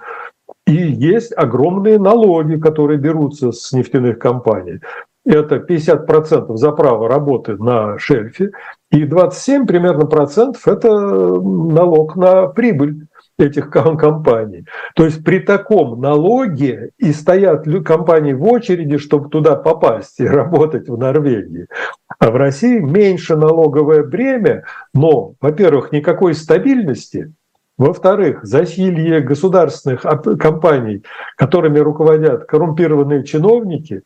[0.65, 4.79] И есть огромные налоги, которые берутся с нефтяных компаний.
[5.25, 8.51] Это 50% за право работы на шельфе,
[8.91, 13.07] и 27 примерно процентов– это налог на прибыль
[13.37, 14.65] этих компаний.
[14.95, 20.89] То есть при таком налоге и стоят компании в очереди, чтобы туда попасть и работать
[20.89, 21.67] в Норвегии.
[22.19, 27.33] А в России меньше налоговое бремя, но, во-первых, никакой стабильности,
[27.85, 30.05] во-вторых, засилье государственных
[30.39, 31.03] компаний,
[31.35, 34.03] которыми руководят коррумпированные чиновники,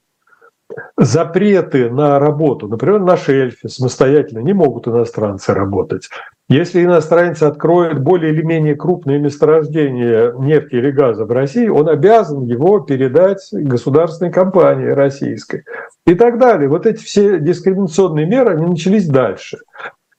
[0.98, 6.10] запреты на работу, например, на шельфе самостоятельно не могут иностранцы работать.
[6.48, 12.46] Если иностранец откроет более или менее крупное месторождение нефти или газа в России, он обязан
[12.46, 15.66] его передать государственной компании российской
[16.06, 16.70] и так далее.
[16.70, 19.58] Вот эти все дискриминационные меры, они начались дальше.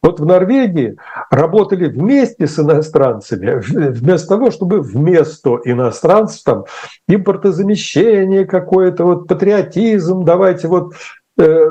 [0.07, 0.97] Вот в Норвегии
[1.31, 6.65] работали вместе с иностранцами, вместо того, чтобы вместо иностранцев там
[7.09, 10.95] импортозамещение какое-то, вот патриотизм, давайте вот
[11.39, 11.69] Э,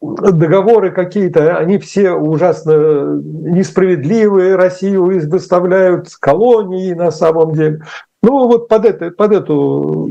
[0.00, 7.82] договоры какие-то, они все ужасно несправедливые, Россию выставляют колонии на самом деле.
[8.24, 10.08] Ну вот под, это, под эту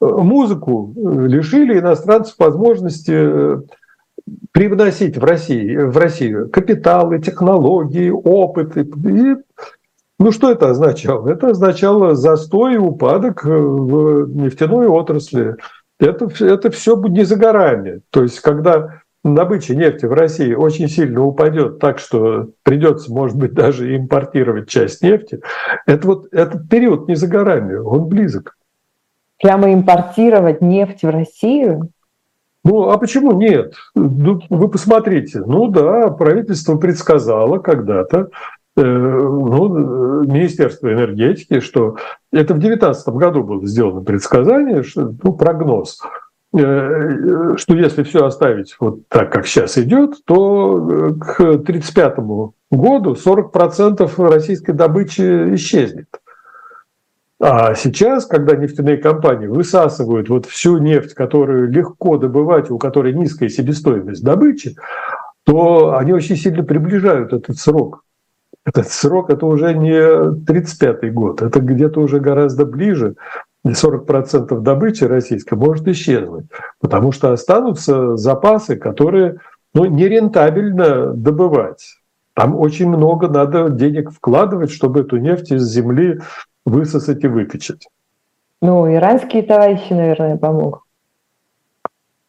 [0.00, 3.60] э, музыку лишили иностранцев возможности э,
[4.52, 8.76] привносить в, России, в Россию капиталы, технологии, опыт.
[8.76, 9.36] И,
[10.18, 11.28] ну что это означало?
[11.28, 15.56] Это означало застой и упадок в нефтяной отрасли
[16.06, 18.00] это, это все будет не за горами.
[18.10, 23.54] То есть, когда добыча нефти в России очень сильно упадет так, что придется, может быть,
[23.54, 25.40] даже импортировать часть нефти,
[25.86, 28.56] это вот этот период не за горами, он близок.
[29.40, 31.90] Прямо импортировать нефть в Россию?
[32.64, 33.74] Ну, а почему нет?
[33.94, 35.40] Ну, вы посмотрите.
[35.40, 38.30] Ну да, правительство предсказало когда-то,
[38.74, 41.96] Э, ну, Министерство энергетики, что
[42.32, 46.00] это в 2019 году было сделано предсказание, что, ну, прогноз,
[46.56, 52.18] э, что если все оставить вот так, как сейчас идет, то к 1935
[52.70, 56.06] году 40% российской добычи исчезнет.
[57.44, 63.48] А сейчас, когда нефтяные компании высасывают вот всю нефть, которую легко добывать, у которой низкая
[63.48, 64.76] себестоимость добычи,
[65.44, 68.04] то они очень сильно приближают этот срок.
[68.64, 73.16] Этот срок– это уже не 35-й год, это где-то уже гораздо ближе.
[73.66, 76.46] 40% добычи российской может исчезнуть,
[76.80, 79.38] потому что останутся запасы, которые
[79.74, 81.96] ну, нерентабельно добывать.
[82.34, 86.20] Там очень много надо денег вкладывать, чтобы эту нефть из земли
[86.64, 87.88] высосать и выкачать.
[88.60, 90.82] Ну, иранские товарищи, наверное, помогут.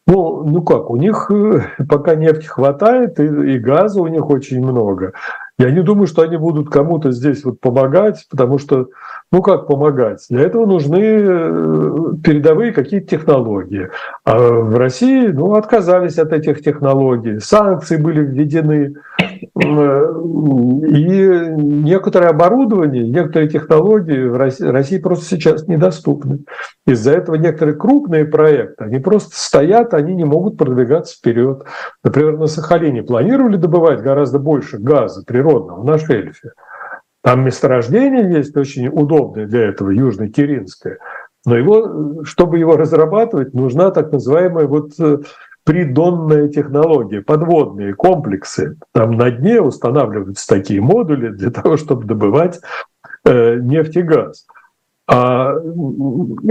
[0.06, 4.62] Ну, ну как, у них э, пока нефти хватает, и, и газа у них очень
[4.62, 5.12] много.
[5.56, 8.88] Я не думаю, что они будут кому-то здесь вот помогать, потому что,
[9.30, 10.22] ну как помогать?
[10.28, 11.92] Для этого нужны э,
[12.22, 13.88] передовые какие-то технологии.
[14.24, 17.38] А в России, ну, отказались от этих технологий.
[17.38, 18.96] Санкции были введены.
[19.40, 21.18] И
[21.56, 26.40] некоторое оборудование, некоторые технологии в России, России просто сейчас недоступны.
[26.86, 31.64] Из-за этого некоторые крупные проекты, они просто стоят, они не могут продвигаться вперед.
[32.02, 36.52] Например, на Сахалине планировали добывать гораздо больше газа природного на шельфе.
[37.22, 40.98] Там месторождение есть очень удобное для этого, Южно-Киринское.
[41.46, 45.18] Но его, чтобы его разрабатывать, нужна так называемая вот э,
[45.64, 48.76] придонная технология, подводные комплексы.
[48.92, 52.60] Там на дне устанавливаются такие модули для того, чтобы добывать
[53.24, 54.46] э, нефть и газ.
[55.06, 55.54] А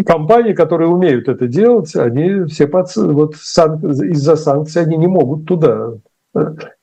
[0.05, 5.47] компании, которые умеют это делать, они все под, вот сан, из-за санкций они не могут
[5.47, 5.93] туда.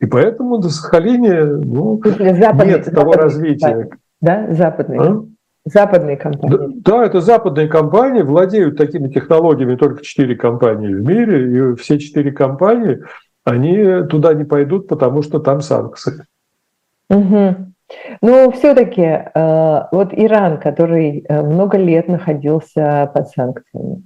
[0.00, 3.88] И поэтому на Сахалине ну, западный, нет того развития.
[4.20, 5.00] Да, западные.
[5.00, 5.22] А?
[5.64, 6.80] Западные компании.
[6.82, 12.32] Да, это западные компании, владеют такими технологиями только четыре компании в мире, и все четыре
[12.32, 13.02] компании,
[13.44, 16.24] они туда не пойдут, потому что там санкции.
[17.10, 17.56] Угу.
[18.22, 24.02] Но все-таки э, вот Иран, который э, много лет находился под санкциями,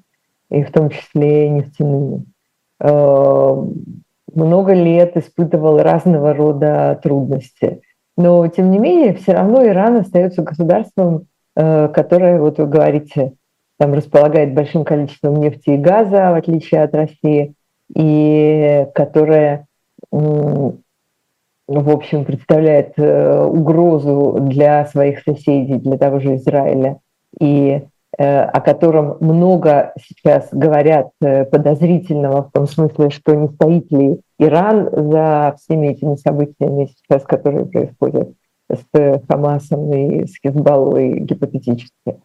[0.51, 2.25] и в том числе нефтяными,
[2.81, 3.64] э,
[4.35, 7.83] много лет испытывал разного рода трудности.
[8.17, 13.35] Но, тем не менее, все равно Иран остается государством, которая, вот вы говорите,
[13.79, 17.55] там располагает большим количеством нефти и газа, в отличие от России,
[17.95, 19.67] и которая,
[20.11, 20.75] в
[21.67, 26.99] общем, представляет э, угрозу для своих соседей, для того же Израиля,
[27.40, 27.83] и
[28.17, 34.88] э, о котором много сейчас говорят подозрительного в том смысле, что не стоит ли Иран
[34.93, 38.31] за всеми этими событиями сейчас, которые происходят
[38.70, 42.20] с Хамасом и с Хизбаллой гипотетически.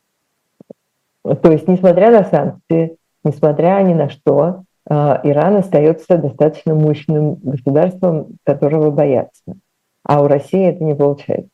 [1.24, 8.38] То есть, несмотря на санкции, несмотря ни на что, а, Иран остается достаточно мощным государством,
[8.44, 9.44] которого боятся.
[10.04, 11.52] А у России это не получается.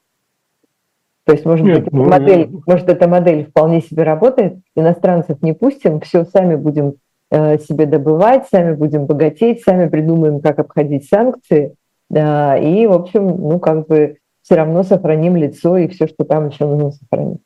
[1.26, 5.42] То есть, может Нет, быть, ну, эта модель, может, эта модель вполне себе работает, иностранцев
[5.42, 6.94] не пустим, все сами будем
[7.32, 11.76] э, себе добывать, сами будем богатеть, сами придумаем, как обходить санкции,
[12.12, 16.68] и, в общем, ну, как бы все равно сохраним лицо и все, что там еще
[16.68, 17.42] нужно сохранить.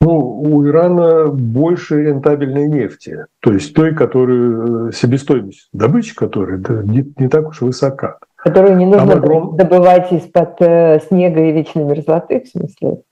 [0.00, 6.82] Ну, у Ирана больше рентабельной нефти, то есть той, которую э, себестоимость добычи которой да,
[6.82, 8.18] не, не так уж высока.
[8.36, 9.56] Которую не нужно огром...
[9.56, 13.02] добывать из-под э, снега и вечной мерзлоты, в смысле?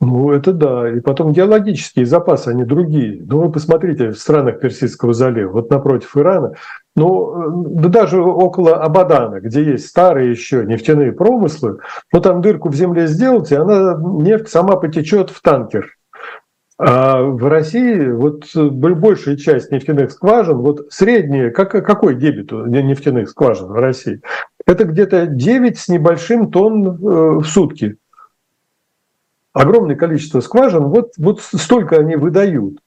[0.00, 0.90] Ну, это да.
[0.90, 3.22] И потом геологические запасы, они другие.
[3.24, 6.54] Ну, вы посмотрите, в странах Персидского залива, вот напротив Ирана,
[6.94, 11.78] ну, да даже около Абадана, где есть старые еще нефтяные промыслы,
[12.12, 15.96] ну, там дырку в земле сделать, и она, нефть сама потечет в танкер.
[16.78, 23.28] А в России вот большая часть нефтяных скважин, вот средняя, как, какой дебет у нефтяных
[23.28, 24.20] скважин в России?
[24.66, 26.90] Это где-то 9 с небольшим тонн э,
[27.40, 27.98] в сутки
[29.52, 32.78] огромное количество скважин, вот, вот столько они выдают.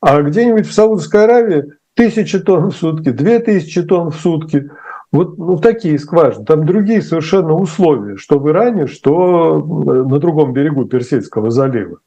[0.00, 4.70] А где-нибудь в Саудовской Аравии тысячи тонн в сутки, две тысячи тонн в сутки.
[5.12, 6.44] Вот ну, такие скважины.
[6.44, 11.98] Там другие совершенно условия, что в Иране, что на другом берегу Персидского залива.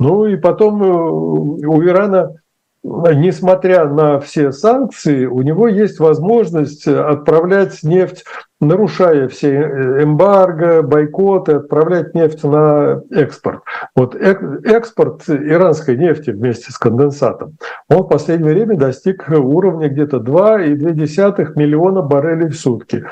[0.00, 2.36] Ну и потом э, у Ирана
[2.82, 8.24] несмотря на все санкции, у него есть возможность отправлять нефть,
[8.60, 9.54] нарушая все
[10.02, 13.62] эмбарго, бойкоты, отправлять нефть на экспорт.
[13.94, 17.56] Вот экспорт иранской нефти вместе с конденсатом,
[17.88, 23.04] он в последнее время достиг уровня где-то 2,2 миллиона баррелей в сутки.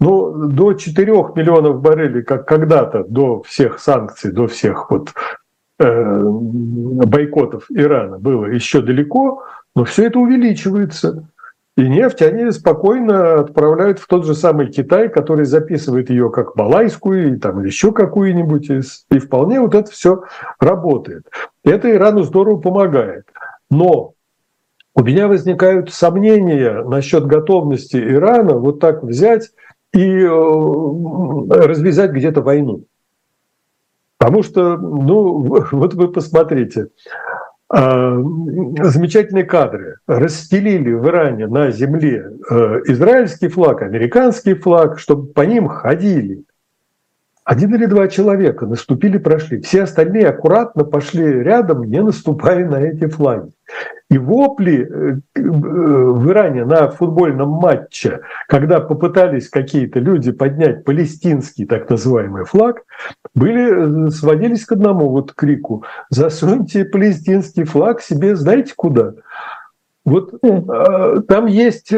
[0.00, 5.10] Ну, до 4 миллионов баррелей, как когда-то, до всех санкций, до всех вот э,
[5.78, 9.44] бойкотов Ирана было еще далеко,
[9.74, 11.28] но все это увеличивается.
[11.76, 17.34] И нефть они спокойно отправляют в тот же самый Китай, который записывает ее как балайскую
[17.34, 18.70] и там еще какую-нибудь.
[19.10, 20.22] И вполне вот это все
[20.60, 21.30] работает.
[21.64, 23.24] Это Ирану здорово помогает.
[23.70, 24.12] Но
[24.94, 29.50] у меня возникают сомнения насчет готовности Ирана вот так взять
[29.94, 32.84] и э, развязать где-то войну.
[34.22, 36.90] Потому что, ну, вот вы посмотрите,
[37.68, 38.16] а,
[38.82, 39.96] замечательные кадры.
[40.06, 46.44] Расстелили в Иране на земле э, израильский флаг, американский флаг, чтобы по ним ходили.
[47.44, 49.60] Один или два человека наступили, прошли.
[49.60, 53.50] Все остальные аккуратно пошли рядом, не наступая на эти флаги.
[54.10, 61.90] И вопли э, в Иране на футбольном матче, когда попытались какие-то люди поднять палестинский так
[61.90, 62.82] называемый флаг,
[63.34, 69.14] были, э, сводились к одному вот крику «Засуньте палестинский флаг себе знаете куда?»
[70.04, 71.92] Вот э, там есть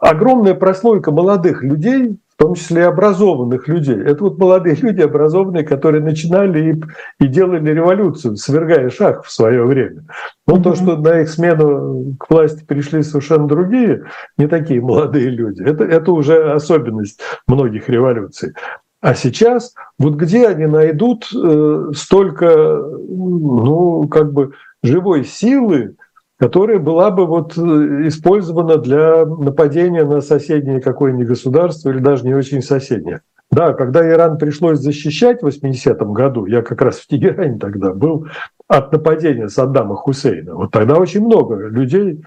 [0.00, 3.96] огромная прослойка молодых людей, в том числе и образованных людей.
[3.96, 9.64] Это вот молодые люди, образованные, которые начинали и, и делали революцию, свергая шах в свое
[9.64, 10.04] время.
[10.46, 10.62] Но mm-hmm.
[10.62, 14.04] то, что на их смену к власти пришли совершенно другие,
[14.36, 18.52] не такие молодые люди, это, это уже особенность многих революций.
[19.00, 25.96] А сейчас вот где они найдут э, столько, ну, как бы живой силы,
[26.38, 27.60] которая была бы вот э,
[28.08, 33.20] использована для нападения на соседнее какое-нибудь государство или даже не очень соседнее.
[33.50, 38.26] Да, когда Иран пришлось защищать в 80-м году, я как раз в Тегеране тогда был,
[38.66, 42.24] от нападения Саддама Хусейна, вот тогда очень много людей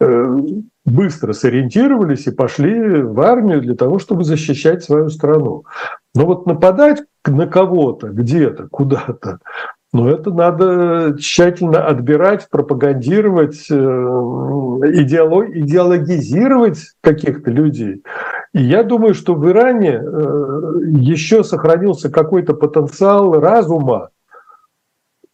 [0.00, 0.36] э,
[0.84, 5.64] быстро сориентировались и пошли в армию для того, чтобы защищать свою страну.
[6.14, 9.40] Но вот нападать на кого-то, где-то, куда-то,
[9.98, 13.74] но это надо тщательно отбирать, пропагандировать, э,
[14.84, 18.04] идеологизировать каких-то людей.
[18.52, 20.02] И я думаю, что в Иране э,
[21.00, 24.10] еще сохранился какой-то потенциал разума,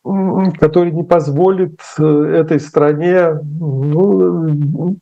[0.02, 4.96] который не позволит э, этой стране ну,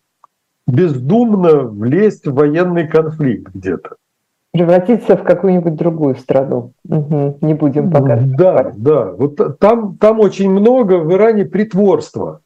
[0.67, 3.95] бездумно влезть в военный конфликт где-то
[4.53, 6.73] превратиться в какую-нибудь другую страну.
[6.89, 7.39] Угу.
[7.41, 8.19] Не будем пока.
[8.21, 9.13] Да, да.
[9.13, 12.41] Вот там, там очень много в Иране притворства.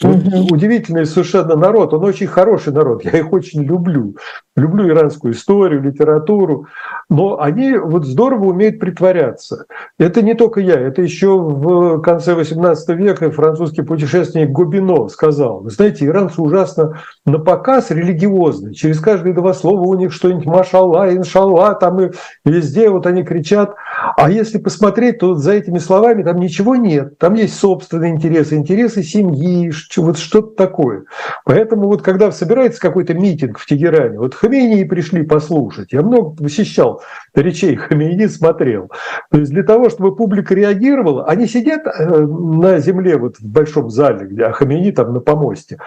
[0.00, 0.54] Вот угу.
[0.54, 4.16] Удивительный совершенно народ, он очень хороший народ, я их очень люблю.
[4.54, 6.66] Люблю иранскую историю, литературу,
[7.08, 9.66] но они вот здорово умеют притворяться.
[9.98, 15.60] Это не только я, это еще в конце XVIII века французский путешественник Губино сказал.
[15.60, 18.74] Вы знаете, иранцы ужасно на показ религиозны.
[18.74, 22.10] Через каждые два слова у них что-нибудь машалла, иншалла, там и
[22.44, 23.74] везде вот они кричат.
[24.16, 27.18] А если посмотреть, то за этими словами там ничего нет.
[27.18, 31.04] Там есть собственные интересы, интересы семьи, вот что-то такое.
[31.44, 37.02] Поэтому вот когда собирается какой-то митинг в Тегеране, вот Хамейни пришли послушать, я много посещал
[37.34, 38.90] речей Хамейни, смотрел.
[39.30, 43.90] То есть для того, чтобы публика реагировала, они сидят э, на земле вот в большом
[43.90, 45.78] зале, где а Хамейни там на помосте,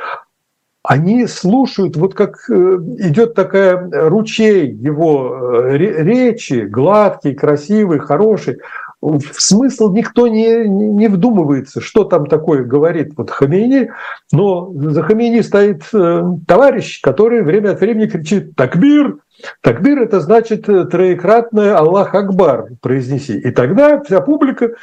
[0.83, 8.59] они слушают, вот как э, идет такая ручей его э, речи, гладкий, красивый, хороший,
[9.01, 13.91] в смысл никто не, не вдумывается, что там такое говорит вот Хамейни,
[14.31, 19.17] но за Хамейни стоит э, товарищ, который время от времени кричит «Такбир!»,
[19.61, 23.39] Такбир– это значит троекратное «Аллах Акбар» произнеси.
[23.39, 24.75] И тогда вся публика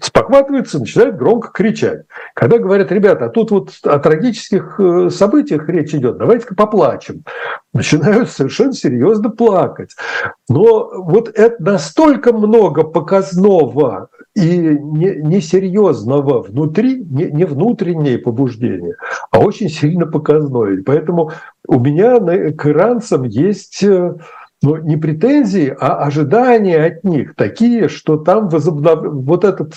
[0.00, 2.02] спохватывается, начинает громко кричать.
[2.34, 7.24] Когда говорят, ребята, а тут вот о трагических э, событиях речь идет, давайте-ка поплачем.
[7.72, 9.90] Начинают совершенно серьезно плакать.
[10.48, 18.94] Но вот это настолько много показного и несерьезного внутри, не, не внутреннее побуждение,
[19.30, 20.76] а очень сильно показное.
[20.76, 21.32] И поэтому
[21.66, 22.18] у меня
[22.52, 24.14] к иранцам есть э,
[24.62, 29.00] но не претензии, а ожидания от них такие, что там возобнов...
[29.02, 29.74] вот этот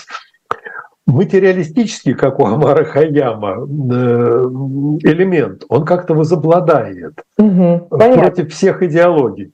[1.06, 4.46] материалистический, как у Амара Хаяма, э,
[5.04, 9.52] элемент, он как-то возобладает угу, против всех идеологий.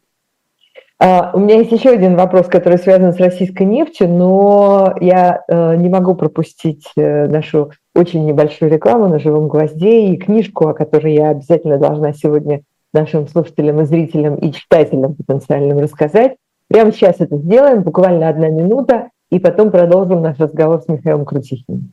[0.99, 5.77] А, у меня есть еще один вопрос, который связан с российской нефтью, но я э,
[5.77, 11.15] не могу пропустить э, нашу очень небольшую рекламу на живом гвозде и книжку, о которой
[11.15, 12.63] я обязательно должна сегодня
[12.93, 16.37] нашим слушателям и зрителям и читателям потенциальным рассказать.
[16.69, 21.93] Прямо сейчас это сделаем, буквально одна минута, и потом продолжим наш разговор с Михаилом Крутихиным.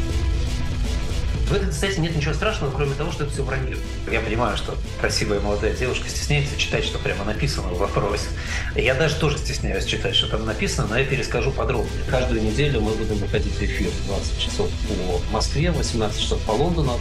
[1.51, 3.75] В этой кстати, нет ничего страшного, кроме того, что это все вранье.
[4.09, 8.29] Я понимаю, что красивая молодая девушка стесняется читать, что прямо написано в вопросе.
[8.73, 12.05] Я даже тоже стесняюсь читать, что там написано, но я перескажу подробнее.
[12.09, 16.93] Каждую неделю мы будем выходить в эфир 20 часов по Москве, 18 часов по Лондону.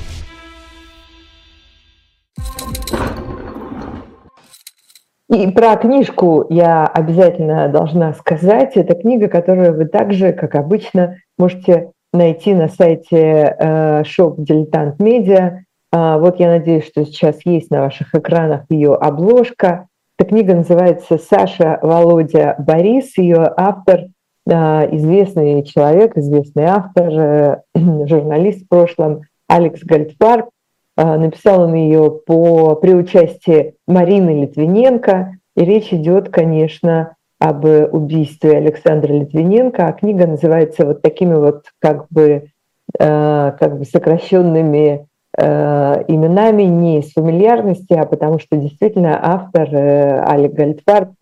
[5.29, 8.77] И про книжку я обязательно должна сказать.
[8.77, 15.61] Это книга, которую вы также, как обычно, можете найти на сайте э, Shop Dilettant Media.
[15.93, 19.89] Э, вот я надеюсь, что сейчас есть на ваших экранах ее обложка.
[20.19, 23.17] Эта книга называется «Саша Володя Борис».
[23.17, 24.01] Ее автор
[24.47, 24.53] э,
[24.97, 30.51] известный человек, известный автор, журналист в прошлом Алекс Гальдфарб.
[30.97, 35.33] Написал он ее по, при участии Марины Литвиненко.
[35.57, 42.07] И речь идет, конечно, об убийстве Александра Литвиненко, а книга называется вот такими вот как
[42.11, 42.51] бы,
[42.99, 50.21] э, как бы сокращенными э, именами не из фамильярности, а потому что действительно автор э,
[50.23, 51.15] Алек Гальдфарб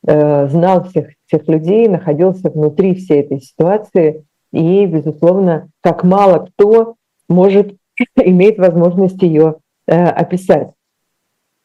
[0.00, 6.94] знал всех тех людей, находился внутри всей этой ситуации и, безусловно, как мало кто
[7.28, 7.74] может
[8.16, 10.70] иметь возможность ее описать.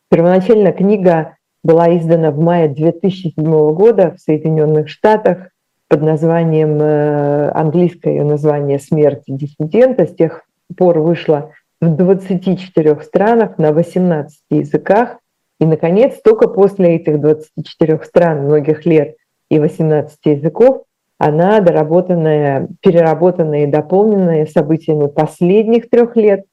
[0.10, 3.44] Первоначально книга была издана в мае 2007
[3.74, 5.50] года в Соединенных Штатах
[5.88, 10.06] под названием, э, английское ее название «Смерть диссидента».
[10.06, 10.44] С тех
[10.76, 15.20] пор вышла в 24 странах на 18 языках.
[15.60, 19.16] И, наконец, только после этих 24 стран, многих лет
[19.50, 20.84] и 18 языков,
[21.20, 26.46] она доработанная, переработанная и дополненная событиями последних трех лет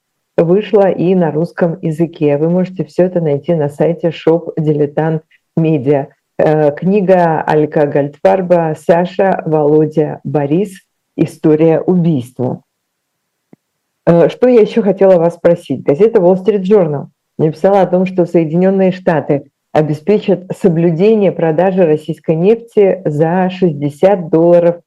[0.44, 2.36] вышла и на русском языке.
[2.36, 5.22] Вы можете все это найти на сайте Shop Dilettant
[5.58, 6.08] Media.
[6.38, 10.82] Э, книга Алька Гальдфарба «Саша, Володя, Борис.
[11.16, 12.62] История убийства».
[14.06, 15.82] Э, что я еще хотела вас спросить?
[15.82, 17.06] Газета Wall Street Journal
[17.38, 24.80] написала о том, что Соединенные Штаты обеспечат соблюдение продажи российской нефти за 60 долларов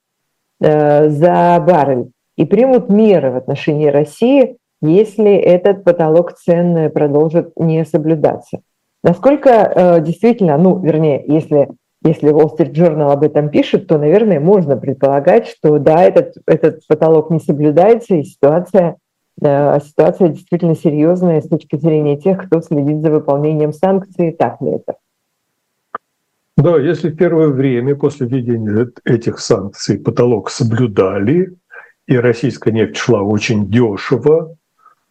[0.59, 7.85] э, за баррель и примут меры в отношении России если этот потолок цен продолжит не
[7.85, 8.59] соблюдаться.
[9.03, 11.69] Насколько э, действительно, ну, вернее, если,
[12.03, 16.87] если Wall Street Journal об этом пишет, то, наверное, можно предполагать, что да, этот, этот
[16.87, 18.97] потолок не соблюдается, и ситуация,
[19.41, 24.31] э, ситуация действительно серьезная с точки зрения тех, кто следит за выполнением санкций.
[24.31, 24.95] Так ли это?
[26.55, 31.55] Да, если в первое время после введения этих санкций потолок соблюдали,
[32.07, 34.55] и российская нефть шла очень дешево,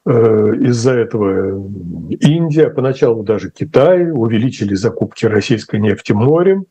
[0.04, 1.64] из-за этого
[2.10, 6.66] Индия, поначалу даже Китай увеличили закупки российской нефти морем,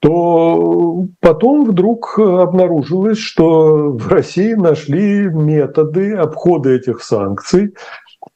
[0.00, 7.74] то потом вдруг обнаружилось, что в России нашли методы обхода этих санкций.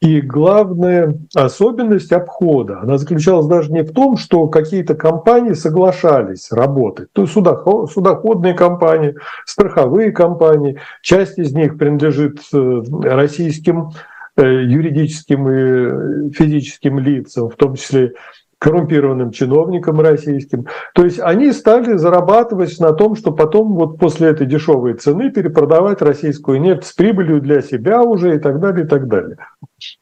[0.00, 7.08] И главная особенность обхода, она заключалась даже не в том, что какие-то компании соглашались работать.
[7.12, 16.32] То есть судоходные компании, страховые компании, часть из них принадлежит э, российским Э, юридическим и
[16.32, 18.14] физическим лицам, в том числе
[18.58, 20.66] коррумпированным чиновникам российским.
[20.94, 26.00] То есть они стали зарабатывать на том, что потом вот после этой дешевой цены перепродавать
[26.00, 29.36] российскую нефть с прибылью для себя уже и так далее, и так далее.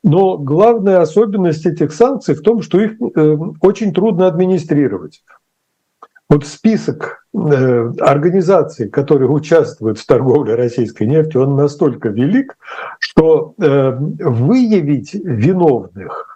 [0.05, 5.23] Но главная особенность этих санкций в том, что их э, очень трудно администрировать.
[6.31, 12.57] Вот список э, организаций, которые участвуют в торговле российской нефтью, он настолько велик,
[12.99, 16.27] что э, выявить виновных,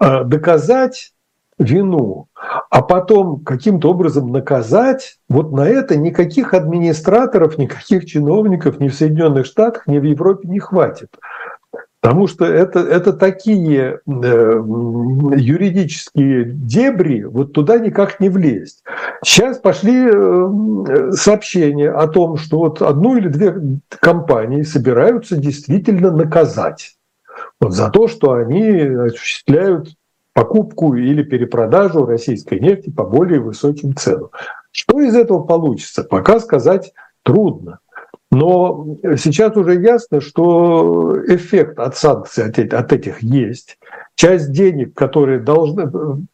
[0.00, 1.12] э, доказать
[1.58, 2.28] вину,
[2.70, 9.46] а потом каким-то образом наказать, вот на это никаких администраторов, никаких чиновников ни в Соединенных
[9.46, 11.08] Штатах, ни в Европе не хватит.
[12.02, 14.62] Потому что это, это такие э,
[15.36, 18.82] юридические дебри, вот туда никак не влезть.
[19.24, 23.54] Сейчас пошли э, сообщения о том, что вот одну или две
[24.00, 26.96] компании собираются действительно наказать
[27.60, 29.90] вот за то, что они осуществляют
[30.32, 34.30] покупку или перепродажу российской нефти по более высоким ценам.
[34.72, 37.78] Что из этого получится, пока сказать трудно.
[38.32, 43.78] Но сейчас уже ясно, что эффект от санкций от этих есть.
[44.14, 45.90] Часть денег, которые должны,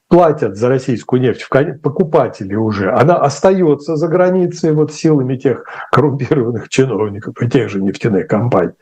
[0.07, 1.49] платят за российскую нефть,
[1.83, 8.29] покупатели уже, она остается за границей вот силами тех коррумпированных чиновников и тех же нефтяных
[8.29, 8.75] компаний.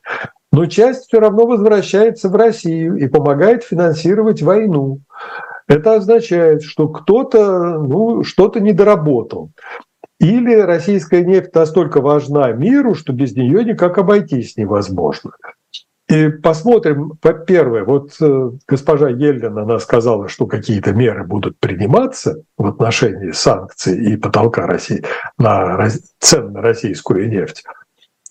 [0.53, 5.01] Но часть все равно возвращается в Россию и помогает финансировать войну.
[5.69, 9.51] Это означает, что кто-то ну, что-то недоработал.
[10.27, 15.31] Или российская нефть настолько важна миру, что без нее никак обойтись невозможно.
[16.09, 17.13] И посмотрим,
[17.47, 23.97] первое, вот э, госпожа Ельдин, она сказала, что какие-то меры будут приниматься в отношении санкций
[24.05, 25.05] и потолка России
[25.39, 27.63] на цен на российскую нефть.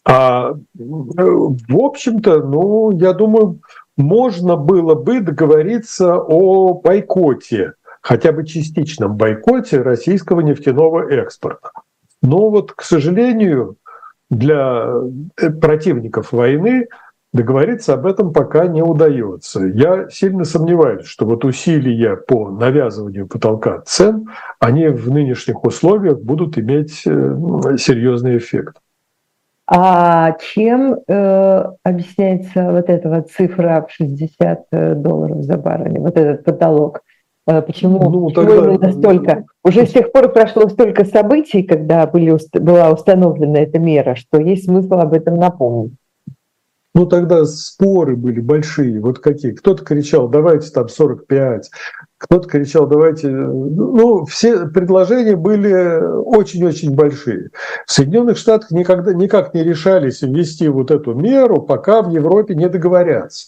[0.05, 3.61] А в общем-то, ну, я думаю,
[3.95, 7.73] можно было бы договориться о бойкоте
[8.05, 11.71] хотя бы частичном бойкоте российского нефтяного экспорта.
[12.25, 13.77] Но вот, к сожалению,
[14.29, 14.87] для
[15.39, 16.87] э, противников войны
[17.33, 19.65] договориться об этом пока не удается.
[19.65, 26.57] Я сильно сомневаюсь, что вот усилия по навязыванию потолка цен, они в нынешних условиях будут
[26.57, 28.77] иметь э, серьезный эффект.
[29.67, 36.17] А чем э, объясняется вот эта вот цифра в 60 э, долларов за баррель, вот
[36.17, 37.01] этот потолок?
[37.47, 38.91] Э, почему, ну, почему тогда...
[38.91, 39.45] столько?
[39.63, 44.65] Уже с тех пор прошло столько событий, когда были, была установлена эта мера, что есть
[44.65, 45.93] смысл об этом напомнить.
[46.95, 49.01] Ну, тогда споры были большие.
[49.01, 49.51] Вот какие?
[49.51, 51.69] Кто-то кричал, давайте там 45,
[52.17, 53.27] кто-то кричал, давайте...
[53.27, 57.49] Ну, все предложения были очень-очень большие.
[57.85, 62.69] В Соединенных Штатах никогда, никак не решались ввести вот эту меру, пока в Европе не
[62.69, 63.47] договорятся.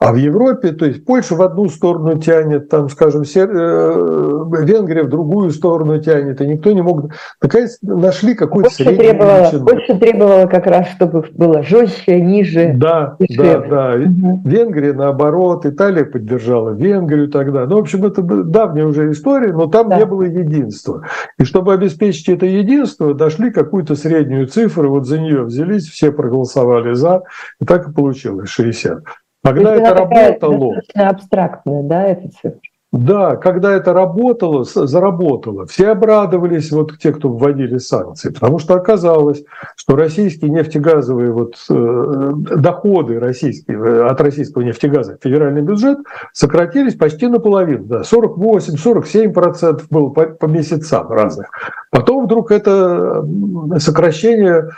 [0.00, 3.50] А в Европе, то есть Польша в одну сторону тянет, там, скажем, Сер...
[3.52, 7.12] Э, Венгрия в другую сторону тянет, и никто не мог...
[7.42, 9.66] Наконец нашли какую-то среднюю требовала, величину.
[9.66, 12.72] Польша требовала как раз, чтобы было жестче, ниже.
[12.76, 13.62] Да, дешевле.
[13.68, 14.02] да, да.
[14.02, 14.40] Угу.
[14.46, 17.66] Венгрия наоборот, Италия поддержала Венгрию тогда.
[17.66, 19.98] Ну, в общем, это давняя уже история, но там да.
[19.98, 21.02] не было единства.
[21.38, 26.94] И чтобы обеспечить это единство, дошли какую-то среднюю цифру, вот за нее взялись, все проголосовали
[26.94, 27.24] за,
[27.60, 29.04] и так и получилось 60.
[29.42, 30.80] Когда это работало...
[30.94, 32.60] абстрактная, да, эта цифра?
[32.92, 39.44] Да, когда это работало, заработало, все обрадовались, вот те, кто вводили санкции, потому что оказалось,
[39.76, 45.98] что российские нефтегазовые вот, э, доходы российские, э, от российского нефтегаза в федеральный бюджет
[46.32, 51.48] сократились почти наполовину, да, 48-47% было по, по месяцам разных.
[51.92, 53.24] Потом вдруг это
[53.78, 54.70] сокращение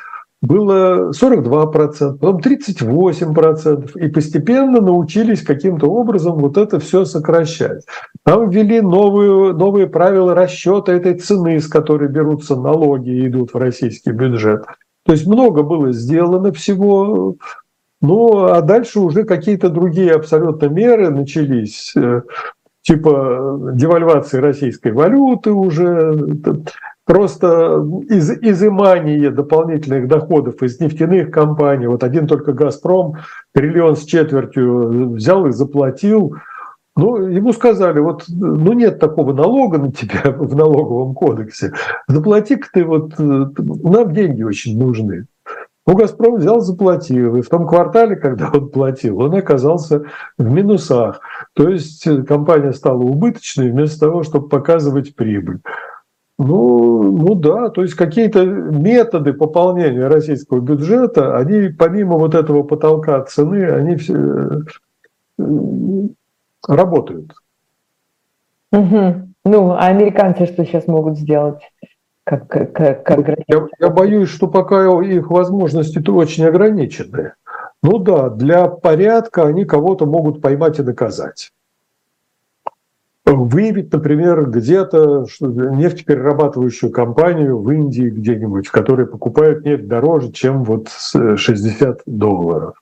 [0.43, 7.86] было 42%, потом 38%, и постепенно научились каким-то образом вот это все сокращать.
[8.24, 13.57] Там ввели новые, новые правила расчета этой цены, с которой берутся налоги и идут в
[13.57, 14.64] российский бюджет.
[15.07, 17.36] То есть много было сделано всего,
[18.01, 22.22] ну а дальше уже какие-то другие абсолютно меры начались, э,
[22.82, 26.14] типа девальвации российской валюты уже,
[27.05, 31.86] просто из, изымание дополнительных доходов из нефтяных компаний.
[31.86, 33.16] Вот один только «Газпром»
[33.53, 36.36] триллион с четвертью взял и заплатил.
[36.94, 41.72] Ну, ему сказали, вот, ну, нет такого налога на тебя в налоговом кодексе.
[42.07, 45.26] Заплати-ка ты, вот, нам деньги очень нужны.
[45.84, 47.34] Ну, «Газпром» взял, заплатил.
[47.36, 50.05] И в том квартале, когда он платил, он оказался
[50.38, 51.20] в минусах.
[51.55, 55.59] То есть компания стала убыточной вместо того, чтобы показывать прибыль.
[56.38, 63.22] Ну, ну да, то есть какие-то методы пополнения российского бюджета, они помимо вот этого потолка
[63.24, 64.64] цены, они все
[65.38, 65.42] э,
[66.66, 67.32] работают.
[68.72, 69.28] Угу.
[69.44, 71.60] Ну, а американцы что сейчас могут сделать?
[72.24, 77.34] Как, как, как я, я боюсь, что пока их возможности-то очень ограничены.
[77.82, 81.52] Ну да, для порядка они кого-то могут поймать и наказать
[83.24, 90.88] выявить, например, где-то нефтеперерабатывающую компанию в Индии где-нибудь, в которой покупают нефть дороже, чем вот
[90.90, 92.74] 60 долларов.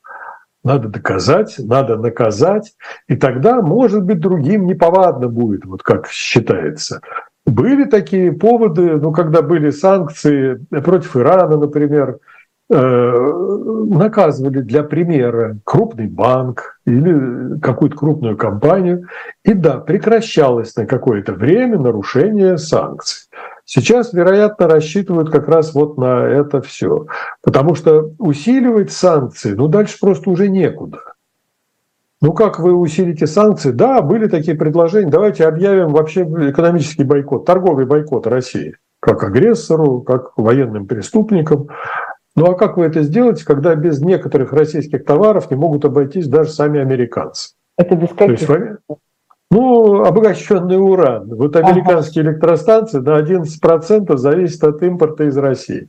[0.63, 2.75] Надо доказать, надо наказать,
[3.09, 7.01] и тогда, может быть, другим неповадно будет, вот как считается.
[7.47, 12.19] Были такие поводы, ну, когда были санкции против Ирана, например, Э,
[12.71, 19.09] наказывали для примера крупный банк или какую-то крупную компанию,
[19.45, 23.29] и да, прекращалось на какое-то время нарушение санкций.
[23.65, 27.07] Сейчас, вероятно, рассчитывают как раз вот на это все.
[27.43, 30.99] Потому что усиливать санкции, ну дальше просто уже некуда.
[32.21, 33.71] Ну как вы усилите санкции?
[33.71, 35.11] Да, были такие предложения.
[35.11, 41.69] Давайте объявим вообще экономический бойкот, торговый бойкот России, как агрессору, как военным преступникам.
[42.37, 46.51] Ну а как вы это сделаете, когда без некоторых российских товаров не могут обойтись даже
[46.51, 47.55] сами американцы?
[47.77, 48.47] Это без каких?
[48.47, 48.79] То есть,
[49.51, 51.29] ну, обогащенный уран.
[51.35, 52.33] Вот американские ага.
[52.33, 55.89] электростанции на 11% зависят от импорта из России.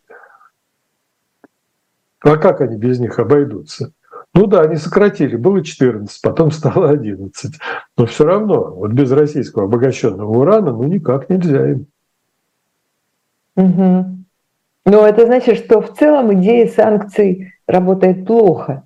[2.22, 3.94] А как они без них обойдутся?
[4.34, 7.60] Ну да, они сократили, было 14, потом стало 11.
[7.98, 11.88] Но все равно, вот без российского обогащенного урана, ну никак нельзя им.
[13.58, 14.21] Угу.
[14.86, 18.84] Но это значит, что в целом идея санкций работает плохо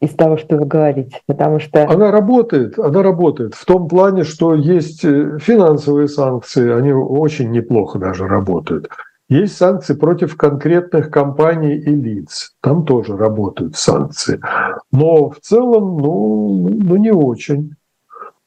[0.00, 1.88] из того, что вы говорите, потому что...
[1.88, 7.98] Она работает, она работает в том плане, что есть э, финансовые санкции, они очень неплохо
[7.98, 8.88] даже работают.
[9.28, 14.40] Есть санкции против конкретных компаний и лиц, там тоже работают санкции.
[14.92, 17.74] Но в целом, ну, ну не очень.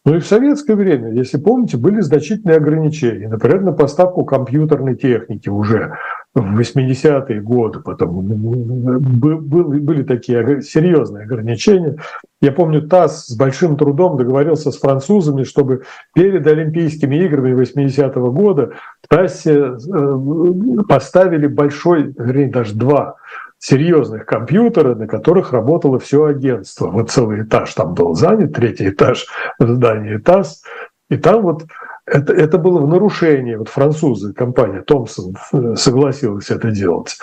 [0.06, 5.50] Ну и в советское время, если помните, были значительные ограничения, например, на поставку компьютерной техники
[5.50, 5.98] уже
[6.36, 11.98] в 80-е годы, потом были такие серьезные ограничения.
[12.42, 18.74] Я помню, ТАСС с большим трудом договорился с французами, чтобы перед Олимпийскими играми 80-го года
[19.02, 23.16] в ТАССе э, поставили большой, вернее, даже два
[23.58, 26.88] серьезных компьютера, на которых работало все агентство.
[26.90, 29.26] Вот целый этаж там был занят, третий этаж
[29.60, 30.64] в здании ТАСС.
[31.10, 31.66] И там вот
[32.06, 33.56] это, это было в нарушении.
[33.56, 37.18] Вот французы, компания Томпсон э, согласилась это делать.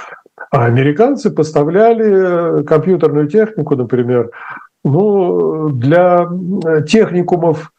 [0.50, 4.30] А американцы поставляли э, компьютерную технику, например,
[4.84, 6.28] ну, для
[6.66, 7.72] э, техникумов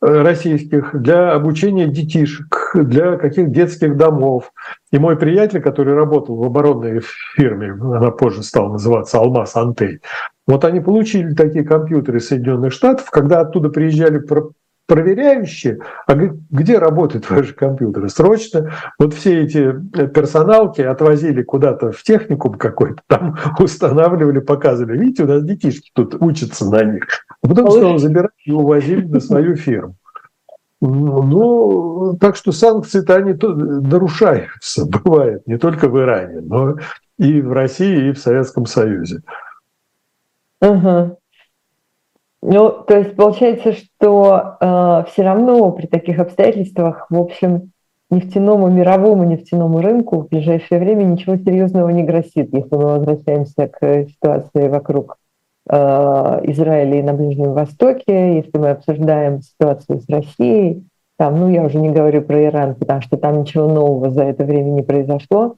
[0.00, 4.52] российских, для обучения детишек, для каких детских домов.
[4.90, 7.00] И мой приятель, который работал в оборонной
[7.36, 10.00] фирме, она позже стала называться «Алмаз Антей»,
[10.46, 14.18] вот они получили такие компьютеры Соединенных Штатов, когда оттуда приезжали
[14.86, 18.08] проверяющие, а где работают ваши компьютеры?
[18.08, 19.72] Срочно вот все эти
[20.08, 24.98] персоналки отвозили куда-то в техникум какой-то, там устанавливали, показывали.
[24.98, 27.04] Видите, у нас детишки тут учатся на них.
[27.42, 29.96] А потом снова забирали и увозили на свою фирму.
[30.84, 36.76] Ну, так что санкции-то они нарушаются, бывает, не только в Иране, но
[37.18, 39.22] и в России, и в Советском Союзе.
[40.60, 41.18] Угу.
[42.42, 47.70] Ну, то есть получается, что э, все равно при таких обстоятельствах, в общем,
[48.10, 54.06] нефтяному мировому нефтяному рынку в ближайшее время ничего серьезного не грозит, если мы возвращаемся к
[54.08, 55.18] ситуации вокруг
[55.70, 60.84] э, Израиля и на Ближнем Востоке, если мы обсуждаем ситуацию с Россией,
[61.18, 64.42] там, ну я уже не говорю про Иран, потому что там ничего нового за это
[64.42, 65.54] время не произошло.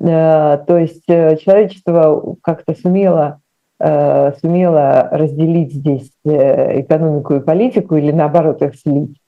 [0.00, 3.41] Э, то есть э, человечество как-то сумело Э,
[3.78, 9.20] сумела разделить здесь э, экономику и политику или наоборот их слить.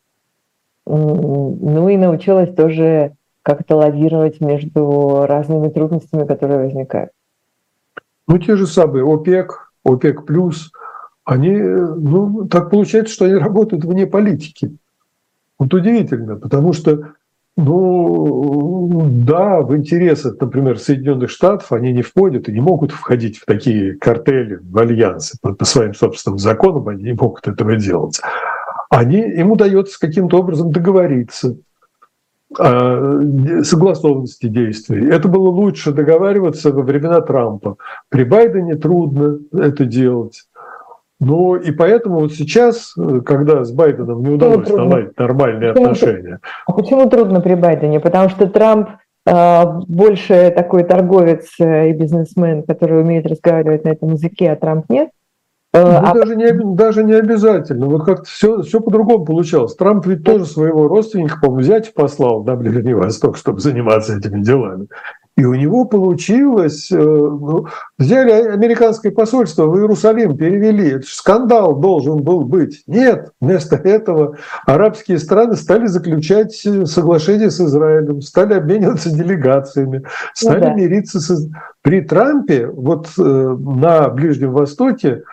[0.87, 7.11] Ну и научилась тоже как-то лавировать между разными трудностями, которые возникают.
[8.27, 10.73] Ну, те же самые ОПЕК, ОПЕК+, плюс,
[11.25, 14.77] они, ну, так получается, что они работают вне политики.
[15.59, 17.15] Вот удивительно, потому что
[17.57, 23.45] ну, да, в интересах, например, Соединенных Штатов они не входят и не могут входить в
[23.45, 25.39] такие картели, в альянсы.
[25.41, 28.21] По, своим собственным законам они не могут этого делать.
[28.91, 31.57] Они, им удается каким-то образом договориться
[32.57, 35.09] согласованности действий.
[35.09, 37.77] Это было лучше договариваться во времена Трампа.
[38.09, 40.45] При Байдене трудно это делать.
[41.21, 46.41] Ну и поэтому вот сейчас, э, когда с Байденом не удалось наладить нормальные почему отношения.
[46.67, 48.01] А почему трудно при Байдене?
[48.01, 48.91] Потому что Трамп
[49.27, 54.87] э, больше такой торговец э, и бизнесмен, который умеет разговаривать на этом языке, а Трамп
[54.89, 55.11] нет.
[55.73, 56.15] Ну, а...
[56.15, 57.87] даже, не, даже не обязательно.
[57.87, 59.75] Вот как-то все, все по-другому получалось.
[59.75, 64.87] Трамп ведь тоже своего родственника, по-моему, зять послал на Ближний Восток, чтобы заниматься этими делами.
[65.37, 67.67] И у него получилось, э, ну,
[67.99, 70.93] взяли американское посольство в Иерусалим, перевели.
[70.93, 72.85] Это скандал должен был быть.
[72.87, 80.05] Нет, вместо этого арабские страны стали заключать э, соглашения с Израилем, стали обмениваться делегациями,
[80.35, 80.75] стали ну, да.
[80.75, 81.49] мириться с...
[81.83, 85.25] При Трампе вот э, на Ближнем Востоке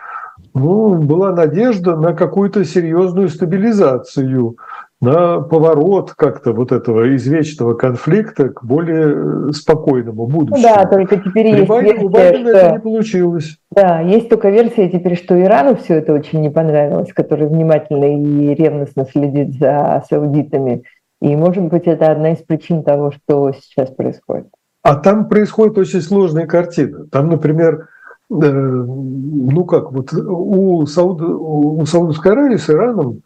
[0.52, 4.56] ну, была надежда на какую-то серьезную стабилизацию
[5.02, 10.62] на поворот как-то вот этого извечного конфликта к более э, спокойному будущему.
[10.62, 12.58] Да, только теперь есть версия, Байдена что...
[12.58, 13.58] это не получилось.
[13.72, 18.54] Да, есть только версия теперь, что Ирану все это очень не понравилось, который внимательно и
[18.54, 20.84] ревностно следит за саудитами.
[21.20, 24.46] И, может быть, это одна из причин того, что сейчас происходит.
[24.84, 27.06] А там происходит очень сложная картина.
[27.10, 27.88] Там, например,
[28.30, 33.22] э, ну как, вот у, Сауд, у Саудовской Аравии с Ираном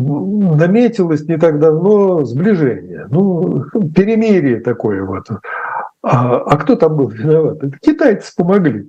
[0.00, 5.26] наметилось не так давно сближение, ну, перемирие такое вот.
[6.02, 7.62] А, а кто там был виноват?
[7.62, 8.88] Это китайцы помогли.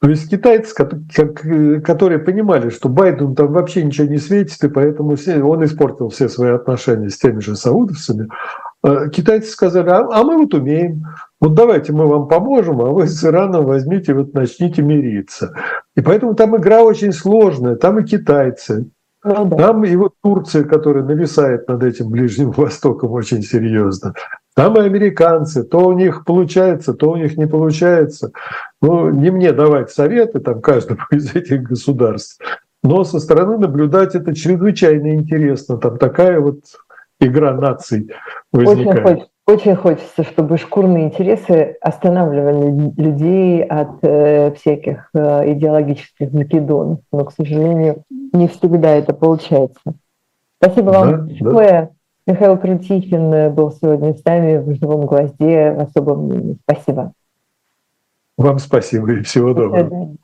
[0.00, 5.64] То есть китайцы, которые понимали, что Байден там вообще ничего не светит, и поэтому он
[5.64, 8.28] испортил все свои отношения с теми же саудовцами,
[8.80, 11.02] а китайцы сказали, а, а мы вот умеем,
[11.40, 15.52] вот давайте мы вам поможем, а вы с Ираном возьмите, вот начните мириться.
[15.96, 18.88] И поэтому там игра очень сложная, там и китайцы,
[19.24, 19.56] ну, да.
[19.56, 24.14] Там и вот Турция, которая нависает над этим Ближним Востоком очень серьезно.
[24.54, 28.32] Там и американцы, то у них получается, то у них не получается.
[28.80, 32.38] Ну, не мне давать советы там каждому из этих государств,
[32.82, 35.78] но со стороны наблюдать это чрезвычайно интересно.
[35.78, 36.60] Там такая вот
[37.20, 38.10] игра наций
[38.52, 38.88] возникает.
[38.88, 47.00] Очень хочется, очень хочется, чтобы шкурные интересы останавливали людей от э, всяких э, идеологических накидонов,
[47.10, 49.94] но, к сожалению, не всегда это получается.
[50.62, 51.68] Спасибо вам большое.
[52.26, 52.32] Да.
[52.32, 56.58] Михаил Крутихин был сегодня с нами в живом гвозде в особом мнении.
[56.64, 57.12] Спасибо.
[58.36, 60.14] Вам спасибо и всего доброго.